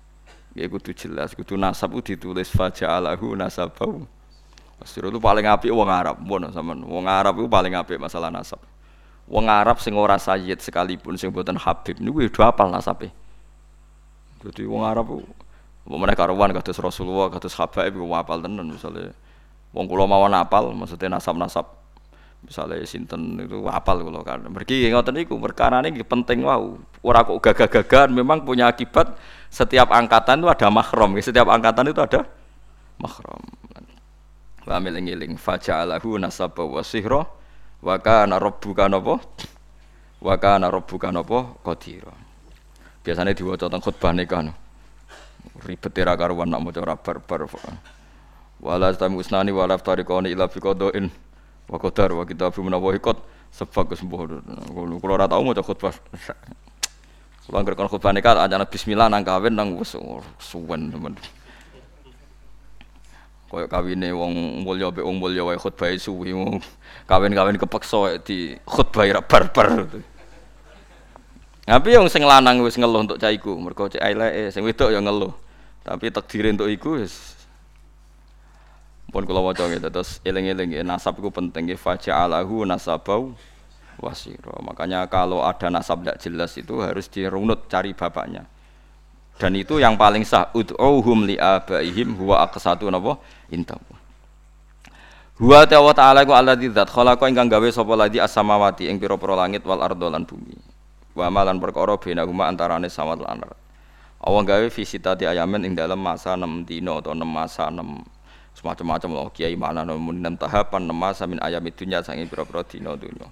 [0.52, 4.04] Ya kudu jelas, kudu nasab kudu ditulis faja'alahu nasabau.
[4.76, 6.82] Masir itu paling apik wong Arab, mon sampean.
[6.84, 8.58] Wong Arab itu paling apik masalah nasab.
[9.30, 13.14] Wong Arab sing ora sayyid sekalipun sing mboten habib niku ya do apal nasabe.
[14.42, 15.22] Jadi wong Arab Mau
[15.86, 19.10] mereka karuan kados Rasulullah, kados habaib iku apal tenan misalnya.
[19.74, 21.64] Wong kula mawon apal maksudnya nasab-nasab
[22.42, 24.46] misalnya sinten itu apal kula kan.
[24.46, 26.78] Mergi ngoten niku perkara ini penting wow.
[27.02, 29.18] Ora kok gagah-gagahan memang punya akibat
[29.50, 32.30] setiap angkatan itu ada mahram, setiap angkatan itu ada
[33.02, 33.42] mahram.
[34.62, 37.26] Wa miling-iling faja'alahu nasaba wa sihra
[37.82, 39.18] wa kana rabbuka napa?
[40.22, 41.58] Wa kana rabbuka napa?
[41.66, 42.14] Qadira.
[43.02, 44.61] Biasanya diwaca teng khutbah nikah.
[45.62, 47.50] Ribet era karuan nak maca ora barbar.
[48.62, 51.10] Wala tamu usnani wala tariqani ila fi qadain
[51.66, 53.18] wa qadar wa kitabu menawa ikut
[53.50, 54.26] sebab kesembuh.
[57.42, 59.98] Khutbah kon khutbah nikah ajane bismillah nang kawin nang wis
[60.38, 61.18] suwen temen.
[63.50, 66.32] Kaya kawine wong mulya mbek wong mulya wae khutbah suwi
[67.04, 69.90] kawin-kawin kepeksa di khutbah ra barbar.
[71.62, 75.30] Tapi yang sing lanang wis ngeluh untuk caiku, mergo cek eleke, sing wedok ya ngeluh.
[75.82, 77.38] Tapi takdir untuk iku wis
[79.12, 83.36] pun kula waca gitu terus eling-eling nasab iku penting faja'alahu nasabau
[84.00, 84.56] wasiro.
[84.64, 88.48] Makanya kalau ada nasab tidak jelas itu harus dirunut cari bapaknya.
[89.36, 90.48] Dan itu yang paling sah.
[90.56, 93.20] Ud'uhum li abaihim huwa aqsatu napa
[93.52, 93.84] intahu.
[95.42, 99.80] Huwa ta'ala ku alladzi dzat khalaqa ingkang gawe sapa ladi as-samawati ing pira-pira langit wal
[99.82, 100.71] ardo lan bumi.
[101.12, 103.60] Wa malan perkara huma antarane samawat lan ardh.
[104.22, 107.82] Allah gawe visitati ayamen ing dalam masa 6 dina atau 6 masa 6
[108.54, 109.98] semacam-macam loh kiai mana 6
[110.38, 113.26] tahapan 6 masa min ayam dunya sange pira-pira dina dunya.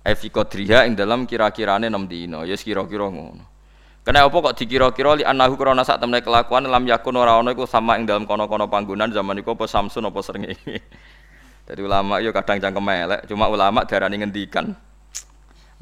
[0.00, 3.44] Efi kodriha ing dalam kira-kirane 6 dina, ya kira-kira ngono.
[4.04, 7.64] Kena apa kok dikira-kira li anahu krana sak temne kelakuan lam yakun ora ana iku
[7.64, 10.76] sama ing dalam kono-kono panggonan zaman iku apa Samsun apa srengenge.
[11.68, 14.76] Jadi ulama yo kadang cangkem elek, cuma ulama darani ngendikan.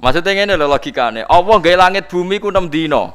[0.00, 3.12] Maksudnya ngene lho logikane, Allah gawe langit bumi ku 6 dina.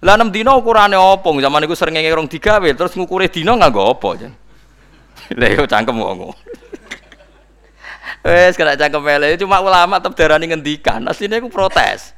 [0.00, 1.28] Lah 6 dina ukurane apa?
[1.28, 4.08] Zaman iku srengenge rong digawe, terus ngukure dina nganggo apa?
[5.40, 6.32] Lah yo cangkem ngono.
[8.26, 11.04] Wes kena cangkem mele cuma ulama tetep darani ngendikan.
[11.04, 12.16] Asline iku protes.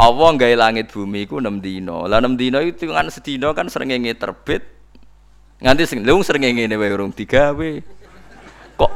[0.00, 2.06] Allah gawe langit bumi iku 6 dina.
[2.06, 4.62] Lah 6 dina itu kan sedina kan srengenge terbit.
[5.60, 7.72] Nganti sing lung srengenge wae urung digawe.
[8.78, 8.92] Kok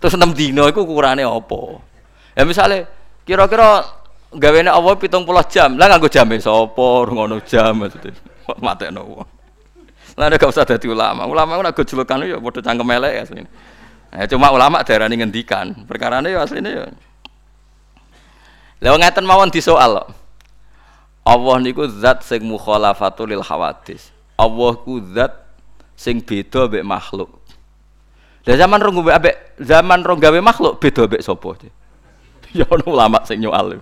[0.00, 1.91] terus 6 dina iku ukurane apa?
[2.32, 2.88] Ya misale
[3.28, 3.84] kira-kira
[4.32, 5.70] gawene Allah 70 jam.
[5.76, 6.88] Lah nganggo jame sapa?
[7.08, 8.16] Ngono jam maksudnya.
[8.58, 9.28] Matekno wong.
[10.16, 11.24] Lah gak usah dadi ulama.
[11.24, 13.48] Ulama ora gojlokan ya padha cangkem elek asline.
[14.12, 15.72] Ya, cuma ulama daerah ini ngendikan.
[15.88, 16.84] Perkara ini aslinya ya.
[18.84, 20.04] Lalu ngeten mawon di soal.
[21.22, 24.10] Allah niku zat sing mukhalafatul lil hawadis.
[24.36, 25.32] Allah ku zat
[25.94, 27.30] sing beda mbek makhluk.
[28.42, 31.56] Lah zaman rong ambek zaman rong gawe makhluk beda mbek sapa?
[32.58, 33.80] Ya ono ulama sing nyoal.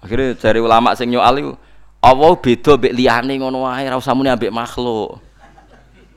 [0.00, 1.56] Akhirnya dari ulama sing nyoal
[1.98, 5.18] Allah beda mbek liyane ngono wae ora usah muni ambek makhluk.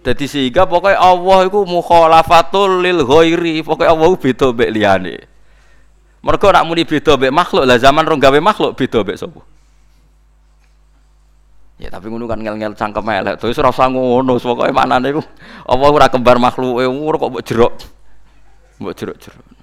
[0.02, 5.16] Jadi sehingga pokoknya Allah itu mukhalafatul lil ghairi, pokoknya Allah beda mbek liyane.
[6.22, 9.42] Mergo nak muni beda mbek makhluk, lah zaman rong gawe makhluk beda mbek sapa?
[11.82, 13.42] Ya tapi ngono kan ngel-ngel cangkem elek.
[13.42, 15.22] Terus ora usah ngono, pokoke maknane iku
[15.66, 17.74] Allah ora kembar makhluke, ora kok mbok jerok.
[18.78, 19.61] Mbok jerok-jerok.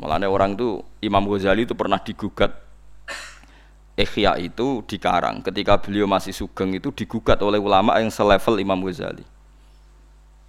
[0.00, 2.50] Malahnya orang itu Imam Ghazali itu pernah digugat.
[3.94, 5.38] Ikhya itu dikarang.
[5.46, 9.22] Ketika beliau masih sugeng itu digugat oleh ulama yang selevel Imam Ghazali.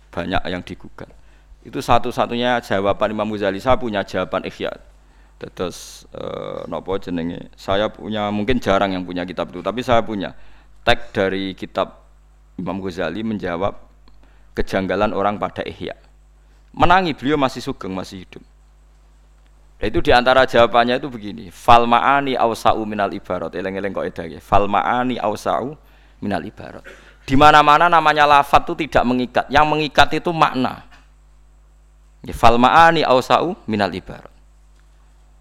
[0.10, 1.14] Banyak yang digugat.
[1.62, 3.62] Itu satu-satunya jawaban Imam Ghazali.
[3.62, 4.74] Saya punya jawaban Ikhya.
[5.38, 7.54] Terus eh, nopo jenenge?
[7.54, 10.34] Saya punya mungkin jarang yang punya kitab itu tapi saya punya.
[10.86, 12.02] Tag dari kitab
[12.58, 13.78] Imam Ghazali menjawab
[14.56, 15.94] kejanggalan orang pada Ihya
[16.72, 18.44] menangi beliau masih sugeng masih hidup
[19.86, 21.54] itu di antara jawabannya itu begini.
[21.54, 23.54] Fal ma'ani awsa'u minal ibarat.
[23.54, 25.78] Eleng-eleng kok edah fal ma'ani awsa'u
[26.26, 26.82] minal ibarat.
[27.26, 29.46] Di mana-mana namanya lafat itu tidak mengikat.
[29.50, 30.86] Yang mengikat itu makna.
[32.26, 34.34] Ya, fal ma'ani awsa'u minal ibarat.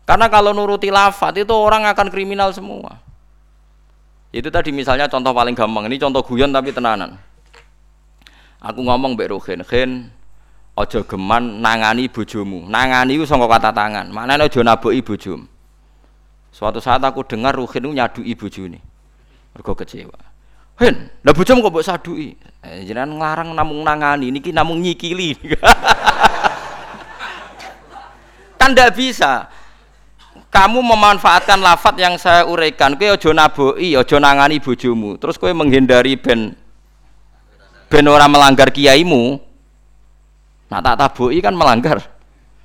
[0.05, 3.01] Karena kalau nuruti lafat itu orang akan kriminal semua.
[4.35, 5.89] Itu tadi misalnya contoh paling gampang.
[5.89, 7.17] Ini contoh guyon tapi tenanan.
[8.61, 9.61] Aku ngomong mbek Ruhin,
[10.75, 12.67] aja geman nangani bojomu.
[12.67, 14.11] Nangani itu sangka kata tangan.
[14.11, 15.47] Maknane aja naboki bojomu.
[16.55, 18.79] Suatu saat aku dengar Ruhin nyadui bojone.
[19.55, 20.15] Mergo kecewa.
[20.79, 22.35] Hen, lah bojomu kok mbok saduki?
[22.63, 25.35] Eh, jenengan nglarang namung nangani, niki namung nyikili.
[28.59, 29.51] kan ndak bisa.
[30.51, 35.19] Kamu memanfaatkan lafat yang saya uraikan, kowe aja naboki, aja nangani bojomu.
[35.19, 36.55] Terus kowe menghindari ben
[37.91, 39.39] ben ora melanggar kiaimu
[40.69, 42.01] nah tak tabuki kan melanggar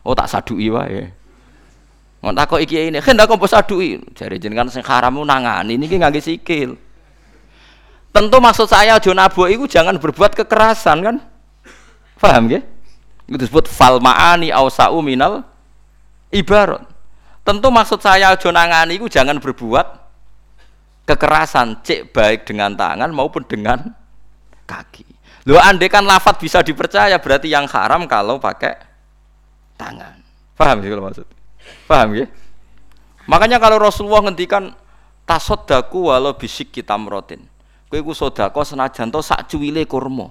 [0.04, 1.20] oh tak sadui wae
[2.20, 3.96] Mau takok iki ini, kan tak kok sadui.
[4.12, 6.76] Jari jenengan sing haram nangani niki ngangge sikil.
[8.12, 11.16] Tentu maksud saya aja nabu itu jangan berbuat kekerasan kan?
[12.20, 12.64] Paham nggih?
[13.30, 15.48] Itu disebut fal ma'ani ausa'u minal
[16.34, 16.84] ibarat.
[17.48, 19.88] Tentu maksud saya aja nangani itu jangan berbuat
[21.08, 23.96] kekerasan, cek baik dengan tangan maupun dengan
[24.68, 25.08] kaki.
[25.50, 28.78] Lo andai kan lafat bisa dipercaya berarti yang haram kalau pakai
[29.74, 30.22] tangan.
[30.54, 31.26] Paham sih kalau maksud?
[31.90, 32.30] Paham ya?
[33.26, 34.78] Makanya kalau Rasulullah ngendikan
[35.26, 37.42] tasodaku walau bisik kita merotin.
[37.90, 40.30] Kue ku sodako senajan to sak cuwile kurma.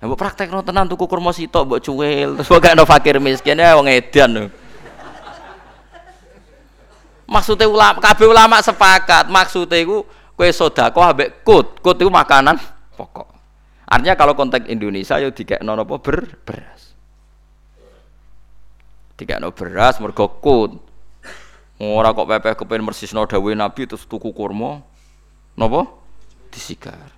[0.00, 3.60] Nah, buat praktek no tenan tuku kurma sitok buat cuwil terus buat no fakir miskin
[3.60, 4.48] ya wong edan.
[7.28, 9.28] Maksudnya ulama, kabeh ulama sepakat.
[9.28, 12.56] Maksudnya ku kue sodako ambek kut, kut itu makanan
[12.96, 13.35] pokok.
[13.86, 16.90] Artinya kalau konteks Indonesia yo tiga nono apa ber beras.
[19.14, 20.74] Tiga no beras mergo kut.
[21.78, 24.82] Ora kok pepeh kepen no dawuh Nabi terus tuku kurma.
[25.54, 25.86] Napa?
[26.50, 27.14] Disigar.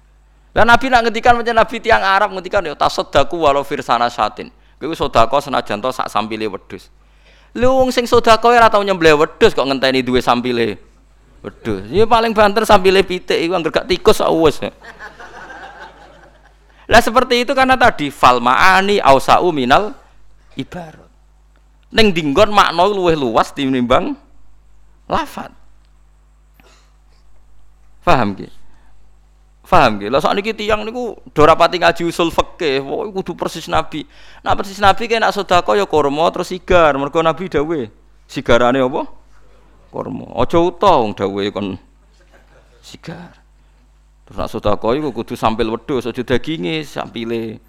[0.53, 4.53] Dan Nabi nak ngendikan macam Nabi tiang Arab ngendikan yo tasaddaku walau firsana satin.
[4.79, 6.93] Kowe sedekah senajan to sak sampile wedhus.
[7.57, 10.79] Lu wong sing sedekah ora tau nyembelih wedhus kok ngenteni duwe sampile
[11.41, 11.89] wedhus.
[11.89, 14.61] Ya paling banter sampile pitik iku anggere gak tikus wis.
[16.89, 19.93] Lah seperti itu karena tadi fal ma'ani ausa'u minal
[20.57, 21.05] ibarat.
[21.93, 24.17] Ning dinggon makna luwih luas tinimbang
[25.05, 25.53] lafat.
[28.01, 28.49] Paham ki?
[29.69, 30.09] Paham ki?
[30.09, 34.09] Lah sakniki tiyang niku do rapati ngaji usul fikih, pokoke kudu persis Nabi.
[34.41, 37.85] Nah persis Nabi nek sedekah ya kurma terus sigar, mergo Nabi dawuh.
[38.25, 39.09] Sigarane apa?
[39.93, 40.41] Kurma.
[40.41, 41.77] Aja utuh wong dawuhe kon
[42.81, 43.45] sigar.
[44.29, 47.65] Terus nak sedekah iku kudu sampil wedhus, aja daginge sampile.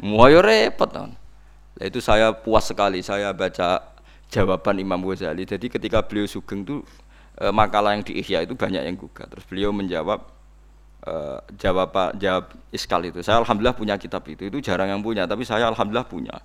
[0.00, 0.88] Muayo repot.
[0.88, 1.12] Nah,
[1.76, 3.84] itu saya puas sekali saya baca
[4.32, 5.44] jawaban Imam Ghazali.
[5.44, 6.80] Jadi ketika beliau sugeng itu
[7.36, 9.28] e, makalah yang di Ihya itu banyak yang gugat.
[9.28, 10.24] Terus beliau menjawab
[11.04, 11.12] e,
[11.60, 13.20] jawab jawab iskal itu.
[13.20, 14.48] Saya alhamdulillah punya kitab itu.
[14.48, 16.40] Itu jarang yang punya, tapi saya alhamdulillah punya.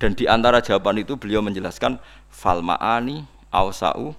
[0.00, 2.00] Dan di antara jawaban itu beliau menjelaskan
[2.32, 3.20] fal ma'ani
[3.52, 4.16] ausa'u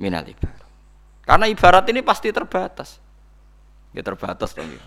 [0.00, 0.64] minal ibarat.
[1.28, 3.01] Karena ibarat ini pasti terbatas
[3.92, 4.82] ya terbatas dong ya.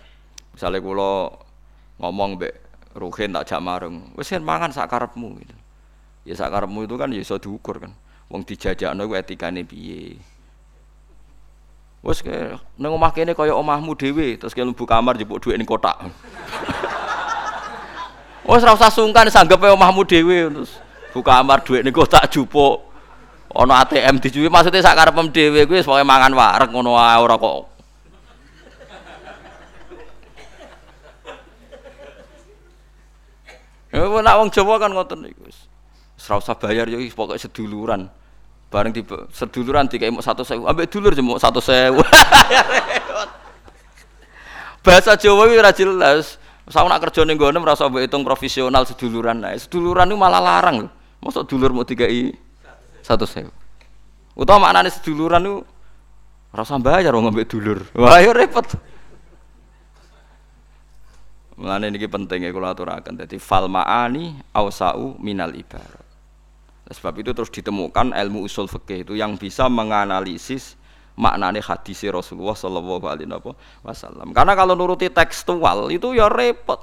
[0.54, 1.34] Misalnya kalau
[2.02, 2.50] ngomong be
[2.96, 5.52] Ruhin tak jak marung, wes kan mangan sakarepmu gitu.
[6.24, 7.92] Ya sakarepmu itu kan ya iso diukur kan.
[8.32, 10.16] Wong dijajakno ku etikane piye.
[12.00, 12.24] Wes
[12.80, 16.08] nang omah kene kaya omahmu dhewe, terus ke mlebu kamar jebuk dhuwit ning kotak.
[18.48, 20.80] Wes ora usah sungkan sanggepe omahmu dhewe terus
[21.12, 22.80] buka kamar dhuwit ning kotak jupuk.
[23.52, 27.36] Ana ATM dijuwi maksudnya sak karepem dhewe kuwi wis pokoke mangan wareg ngono wae ora
[27.36, 27.75] kok
[33.96, 35.64] Ya nak wong Jawa kan ngoten wis.
[36.28, 38.12] Ora usah bayar yo pokoke seduluran.
[38.68, 39.00] Bareng di
[39.32, 41.96] seduluran dikai mok 100.000, ambek dulur jemuk 100.000.
[44.84, 46.36] Bahasa Jawa iki ora jelas.
[46.66, 49.38] Saya nak kerja ning gone merasa mbok hitung profesional seduluran.
[49.38, 50.88] Nah, seduluran itu malah larang lho.
[51.24, 52.36] Mosok dulur mau dikai
[53.00, 53.48] 100.000.
[54.36, 55.56] Utawa maknane seduluran itu
[56.52, 57.80] rasa bayar wong ambek dulur.
[57.96, 58.66] Wah, ya repot.
[61.56, 63.16] Mulane niki penting kula aturaken.
[63.16, 66.04] Dadi fal ma'ani ausau minal ibarat.
[66.86, 70.78] Sebab itu terus ditemukan ilmu usul fikih itu yang bisa menganalisis
[71.18, 73.26] maknane hadis Rasulullah Shallallahu Alaihi
[73.82, 74.30] Wasallam.
[74.30, 76.78] Karena kalau nuruti tekstual itu ya repot.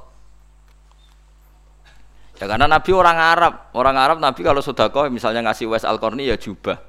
[2.41, 6.35] Ya karena Nabi orang Arab, orang Arab Nabi kalau sodako misalnya ngasih wes al ya
[6.35, 6.81] jubah.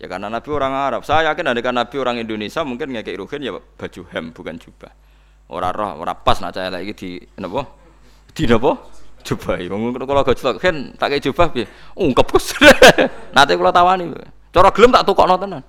[0.00, 1.04] Ya karena Nabi orang Arab.
[1.04, 5.03] Saya yakin ada Nabi orang Indonesia mungkin ngekek ruhin ya baju hem bukan jubah.
[5.48, 7.68] Ora roh, ora pas nak cahaya lagi di napa?
[8.32, 8.80] Di napa?
[9.24, 9.56] Jubah.
[9.72, 11.64] Wong kula gojlok kan tak kei jubah piye?
[11.96, 12.52] Ungkep Gus.
[13.36, 14.12] Nate kula tawani.
[14.52, 15.64] Cara gelem tak tukokno tenan.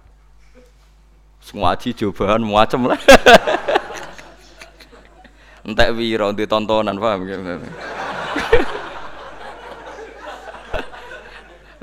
[1.39, 2.99] Semua aji jubahan macam lah.
[5.65, 7.25] Entek wira di tontonan paham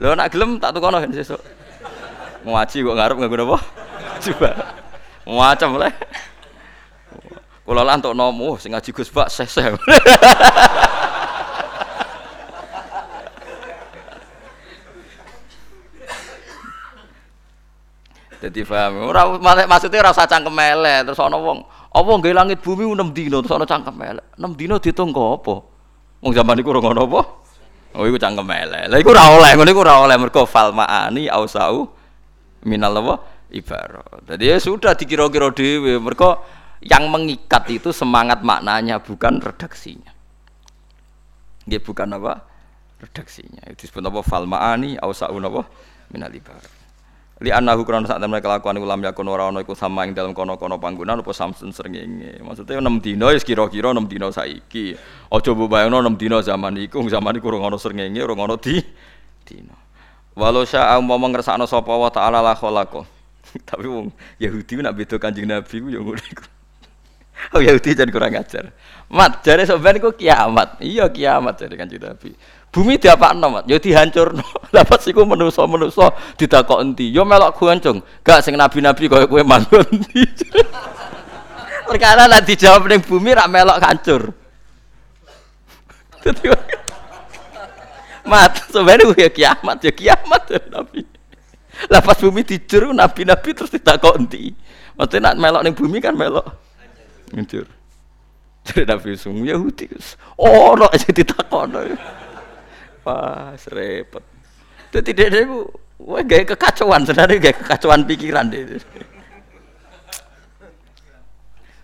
[0.02, 1.40] Lho nak gelem tak tukono kan sesuk.
[2.44, 3.58] Ngaji kok ngarep nganggo napa?
[4.20, 4.76] Coba.
[5.24, 5.92] Macam lah.
[7.72, 9.64] Kula lan entuk nomo sing ngaji Gus Bak seseh.
[18.44, 19.08] Jadi paham.
[19.08, 21.64] Ora maksudnya ora usah cangkem elek terus ana wong
[21.96, 24.36] apa nggih langit bumi 6 dino terus ana cangkem elek.
[24.36, 25.64] 6 dino diitung apa?
[26.20, 27.20] Wong zaman iku ora ngono apa?
[27.96, 28.92] Oh iku cangkem elek.
[28.92, 31.88] Lah iku ora oleh, ngono iku ora oleh mergo fal maani ausau
[32.68, 33.16] minal apa?
[33.48, 34.28] Ibarat.
[34.28, 40.10] Jadi ya sudah dikira-kira dhewe mergo yang mengikat itu semangat maknanya bukan redaksinya.
[41.62, 42.42] Dia bukan apa?
[42.98, 43.62] Redaksinya.
[43.70, 44.20] Itu disebut apa?
[44.26, 45.62] Fal maani ausau apa?
[46.10, 46.82] Minal ibarat
[47.42, 50.30] li annahu krana sak temene kelakuan iku lam yakun ora ana iku sama ing dalem
[50.30, 54.94] kono-kono panggonan apa samsun srengenge maksudnya 6 dina wis kira-kira 6 dina saiki
[55.26, 58.78] aja mbok bayangno 6 dina zaman iku zaman iku ora ana srengenge ora ana di
[59.42, 59.74] dina
[60.38, 62.54] walau sya umpama ngersakno sapa wa taala la
[63.68, 64.08] tapi wong
[64.38, 66.46] Yahudi nak beda Kanjeng Nabi ku ya ngono iku
[67.54, 68.70] Oh Yahudi jangan kurang ajar.
[69.12, 70.80] Mat, jare sampean iku kiamat.
[70.80, 72.32] Iya kiamat jare Kanjeng Nabi.
[72.72, 73.64] Bumi diapakno, Mat?
[73.68, 74.40] Ya dihancurno.
[74.74, 77.12] Lah pas iku manusa-manusa ditakok endi?
[77.12, 78.00] Ya melok hancur.
[78.24, 80.24] Gak sing nabi-nabi kaya kowe manggon endi.
[81.82, 84.22] Perkara lah dijawab ning bumi rak melok hancur.
[88.22, 91.02] Mat, sebenarnya ya kiamat, ya kiamat ya Nabi.
[91.90, 94.54] Lah pas bumi dijur nabi-nabi terus ditakok endi?
[94.96, 96.71] Maksudnya nak melok ning bumi kan melok
[97.32, 97.66] hancur.
[98.66, 99.90] Jadi Nabi Sung Yahudi,
[100.38, 101.66] oh, no, aja ditakok.
[103.02, 104.22] Wah, repot.
[104.92, 105.66] Itu tidak ada ibu,
[106.04, 108.78] wah gaya kekacauan sebenarnya gaya kekacauan pikiran deh.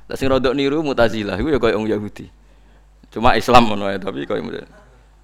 [0.09, 2.29] Lah sing rodok niru Mu'tazilah iku ya wong Yahudi.
[3.09, 4.45] Cuma Islam ngono ya, tapi koyo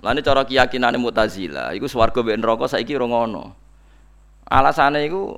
[0.05, 3.57] Lane cara keyakinane Mu'tazilah iku swarga mbek neraka saiki ora ngono.
[4.45, 5.37] Alasane iku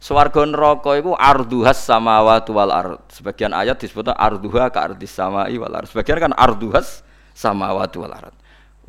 [0.00, 3.04] swarga neraka iku arduhas samawati wal ard.
[3.12, 5.86] Sebagian ayat disebut arduha ka ardis samai wal ard.
[5.92, 7.04] Sebagian kan arduhas
[7.36, 8.34] samawati wal ard.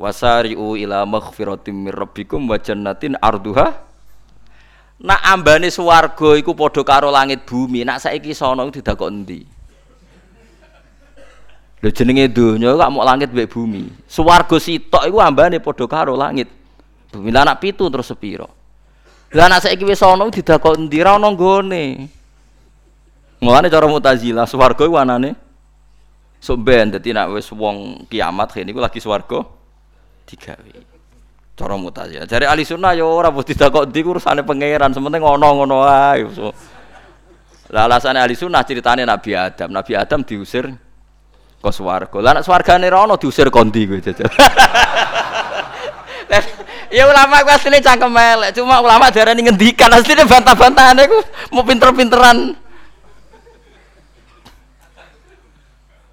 [0.00, 3.76] Wasari'u ila maghfiratim mir rabbikum wa jannatin arduha
[5.02, 7.84] nak ambane swarga iku padha karo langit bumi.
[7.84, 9.44] Nak saiki sono didakok endi?
[11.82, 14.08] Lho jenenge donya kok mau langit mbek bumi.
[14.08, 16.48] Swarga sitok iku ambane padha karo langit.
[17.12, 18.61] Bumi lah anak pitu terus sepiro
[19.32, 21.84] lah nak saiki wis sono didakok endi ra ono nggone
[23.42, 25.34] Mulane cara Mu'tazilah swarga iku anane
[26.38, 29.62] sok ben dadi nak wis wong kiamat kene iku lagi swarga
[30.26, 30.72] digawe.
[31.52, 32.24] Cara mutazilah.
[32.24, 36.24] Jare ahli sunnah ya ora mesti kok ndi urusane pangeran, sementing ngono-ngono ae.
[36.32, 36.48] So.
[37.68, 39.68] Lah alasane ahli sunnah ceritane Nabi Adam.
[39.68, 40.72] Nabi Adam diusir
[41.60, 42.18] ke swarga.
[42.24, 44.32] Lah nek swargane ra ono diusir kondi kowe jajal.
[46.92, 51.18] Ya ulama ku asline cangkem elek, cuma ulama darani ngendikan asline bantah-bantahane ku
[51.48, 52.52] mau pinter-pinteran.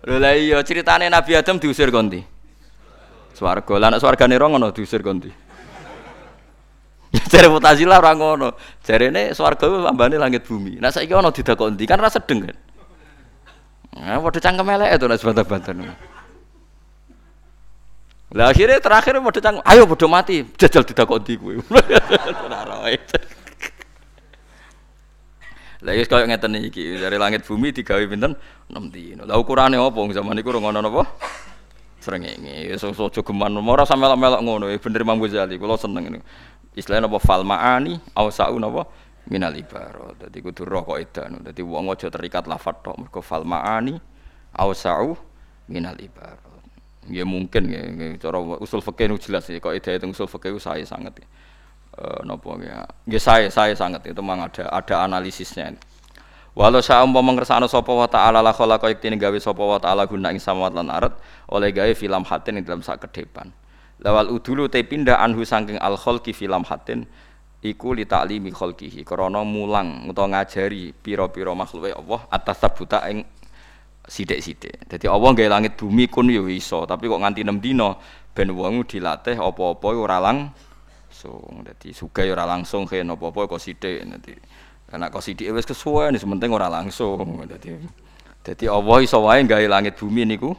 [0.08, 2.24] Lha iya ceritane Nabi Adam diusir kondi.
[3.36, 3.76] Swarga.
[3.76, 5.28] Lah nek swargane ora ngono diusir kondi.
[7.28, 8.56] Jare Mutazilah ora ngono.
[8.80, 10.80] Jarene swarga ku ambane langit bumi.
[10.80, 11.84] Nah saiki ana didakok endi?
[11.84, 12.58] Kan ora sedeng kan.
[14.00, 15.76] Nah, padha cangkem elek itu nek bantah-bantah.
[18.30, 21.18] Lah akhirnya terakhir padha cangkem, ayo padha mati, jajal kowe.
[22.46, 22.94] Ora roe.
[25.80, 28.36] Lah wis koyo ngeten iki, dari langit bumi digawe pinten?
[28.68, 29.24] 6 dino.
[29.24, 30.00] Lah ukurane apa?
[30.12, 31.04] Zaman iku ora ngono napa?
[32.00, 32.76] srengenge.
[32.80, 33.56] So aja geman.
[33.60, 34.66] Ora sampe melok-melok ngono.
[34.80, 36.20] Bener Imam Ghazali kula seneng ini
[36.78, 38.88] istilahnya apa fal maani au saun apa
[39.28, 41.44] minal ibarat dadi kudu roh kok edan.
[41.44, 42.96] Dadi wong aja terikat lafat tok.
[42.98, 44.00] Mergo fal maani
[44.56, 45.16] au sau
[45.70, 46.49] minal ibarat
[47.08, 47.80] ya mungkin ya
[48.20, 51.28] cara usul nu jelas ya kok ida itu usul fikih saya sangat ya.
[52.00, 55.76] Uh, nopo ya, ya saya saya sangat itu memang ada ada analisisnya.
[56.58, 60.34] Walau sa umpama ngersakno sapa wa ta'ala la khalaqa iktine gawe sapa wa ta'ala guna
[60.34, 61.16] ing samawat lan arat
[61.48, 63.54] oleh gawe film hatin ing dalam sak ke depan.
[64.04, 67.08] Lawal udulu te pindah anhu saking al khalqi film hatin
[67.64, 73.28] iku li ta'limi khalqihi krana mulang utawa ngajari pira-pira makhluke Allah atas sabuta ing
[74.10, 74.90] sithik-sithik.
[74.90, 77.94] Dadi Allah gawe langit bumi kun yo iso, tapi kok nganti 6 dina
[78.34, 81.62] ben wong dilatih apa-apa ora langsung.
[81.62, 84.34] Dadi sugih ora langsung kene apa-apa kok sithik dadi
[84.90, 87.46] karena kau sidik wes kesuwen, sementing ora langsung.
[87.46, 87.78] Jadi,
[88.42, 90.58] jadi Allah iso wae gawe langit bumi niku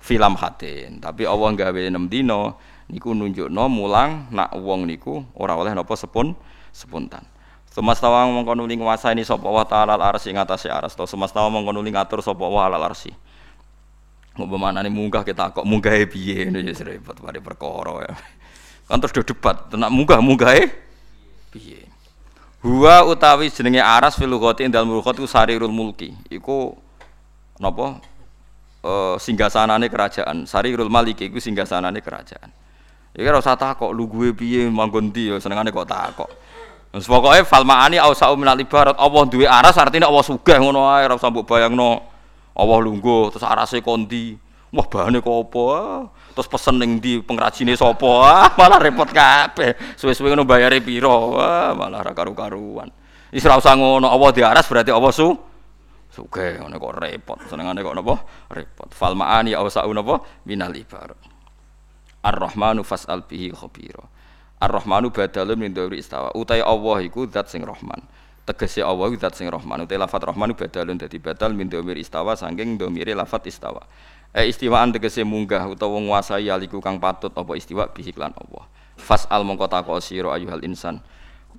[0.00, 0.96] film hatin.
[1.04, 2.56] Tapi Allah gawe 6 dina
[2.88, 6.32] niku nunjukno mulang nak wong niku ora oleh napa sepun
[6.72, 7.33] sepuntan.
[7.74, 10.94] Semastawa mongko nuli nguasani sapa wa ta'ala al-arsy ing atase aras.
[10.94, 13.10] To semastawa mongko nuli ngatur sapa wa al-arsy.
[14.38, 18.14] Ngopo munggah kita kok munggahe piye ngono ya repot pare perkara ya.
[18.86, 20.70] Kan terus debat, tenak munggah munggahe
[21.50, 21.86] piye.
[22.62, 26.14] Huwa utawi jenenge aras fil lughati indal mulkot ku sarirul mulki.
[26.30, 26.78] Iku
[27.58, 27.98] napa?
[28.86, 30.46] Uh, singgasanane kerajaan.
[30.46, 32.54] Sarirul maliki iku singgasanane kerajaan.
[33.14, 36.30] Ya ora usah takok lu gue piye manggon ndi ya senengane kok takok.
[36.94, 41.02] Wis pokoke fal ma'ani ausa'u minal ibarat Allah duwe aras artinya Allah sugih ngono ae
[41.10, 42.06] ora usah mbok bayangno.
[42.54, 44.38] Allah lungguh terus arase kondi.
[44.70, 45.66] Wah bahane kok apa?
[46.38, 48.10] Terus pesen ning ndi pengrajine sapa?
[48.26, 49.74] Ah, malah repot kabeh.
[49.98, 50.78] Suwe-suwe ngono bayare?
[50.78, 52.90] Wah, malah ra karu-karuan.
[53.34, 55.34] Wis ora usah ngono, Allah diaras berarti Allah su
[56.14, 57.38] sugih ngono kok repot.
[57.50, 58.14] Senengane kok napa?
[58.54, 58.94] Repot.
[58.94, 61.18] Fal ma'ani ausa'u napa minal ibarat.
[62.22, 64.13] Ar-Rahmanu fas'al bihi khabira.
[64.64, 66.32] Ar-Rahmanu badalun min dhawri istawa.
[66.32, 68.00] Utai Allah iku zat sing Rahman.
[68.48, 69.84] Tegese Allah iku zat sing Rahman.
[69.84, 73.84] Utai lafat Rahmanu badalun dadi badal min dhawri istawa saking dhamire lafat istawa.
[74.32, 78.64] Eh istiwaan tegese munggah utawa nguasai aliku kang patut apa istiwa bihi lan Allah.
[78.96, 81.04] Fas'al mongko takok sira ayuhal insan.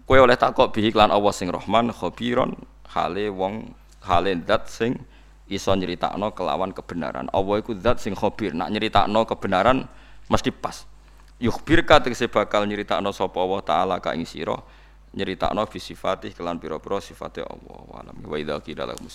[0.10, 2.58] Kowe oleh takok bihi lan Allah sing Rahman khabiron
[2.89, 3.70] hale wong
[4.01, 4.97] hale zat sing
[5.45, 7.30] iso nyeritakno kelawan kebenaran.
[7.30, 8.58] Allah iku zat sing khabir.
[8.58, 9.86] Nak nyeritakno kebenaran
[10.26, 10.89] mesti pas
[11.45, 14.57] yukhbirka tegese bakal nyeritakno sapa Allah taala ka ing sira
[15.13, 17.79] nyeritakno fi sifatih kelan pira-pira sifate Allah.
[17.87, 18.17] Wa alam.
[18.25, 19.07] Wa idza qila lahum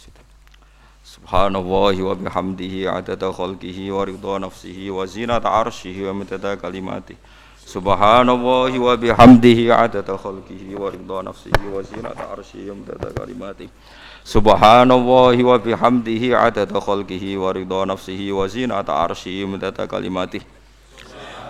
[1.01, 7.17] Subhanallahi wa bihamdihi adada khalqihi wa ridha nafsihi wa zinata arshihi wa midada kalimati
[7.65, 13.67] Subhanallahi wa bihamdihi adada khalqihi wa ridha nafsihi wa zinata arshihi wa midada kalimati
[14.29, 20.45] Subhanallahi wa bihamdihi adada khalqihi wa ridha nafsihi wa zinata arshihi wa midada kalimati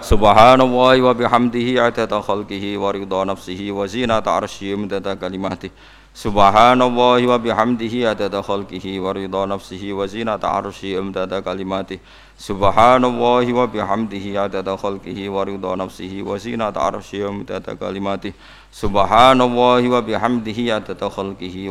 [0.00, 5.70] Subhanallahi wa bihamdihi adada khalqihi wa ridha nafsihi wa zinata arsyihi midada kalimati
[6.16, 12.00] Subhanallahi wa bihamdihi adada khalqihi wa ridha nafsihi wa zinata arsyihi midada kalimati
[12.40, 18.32] Subhanallahi wa bihamdihi adada khalqihi wa ridha nafsihi wa zinata arsyihi midada kalimati
[18.72, 21.68] Subhanallahi wa bihamdihi adada khalqihi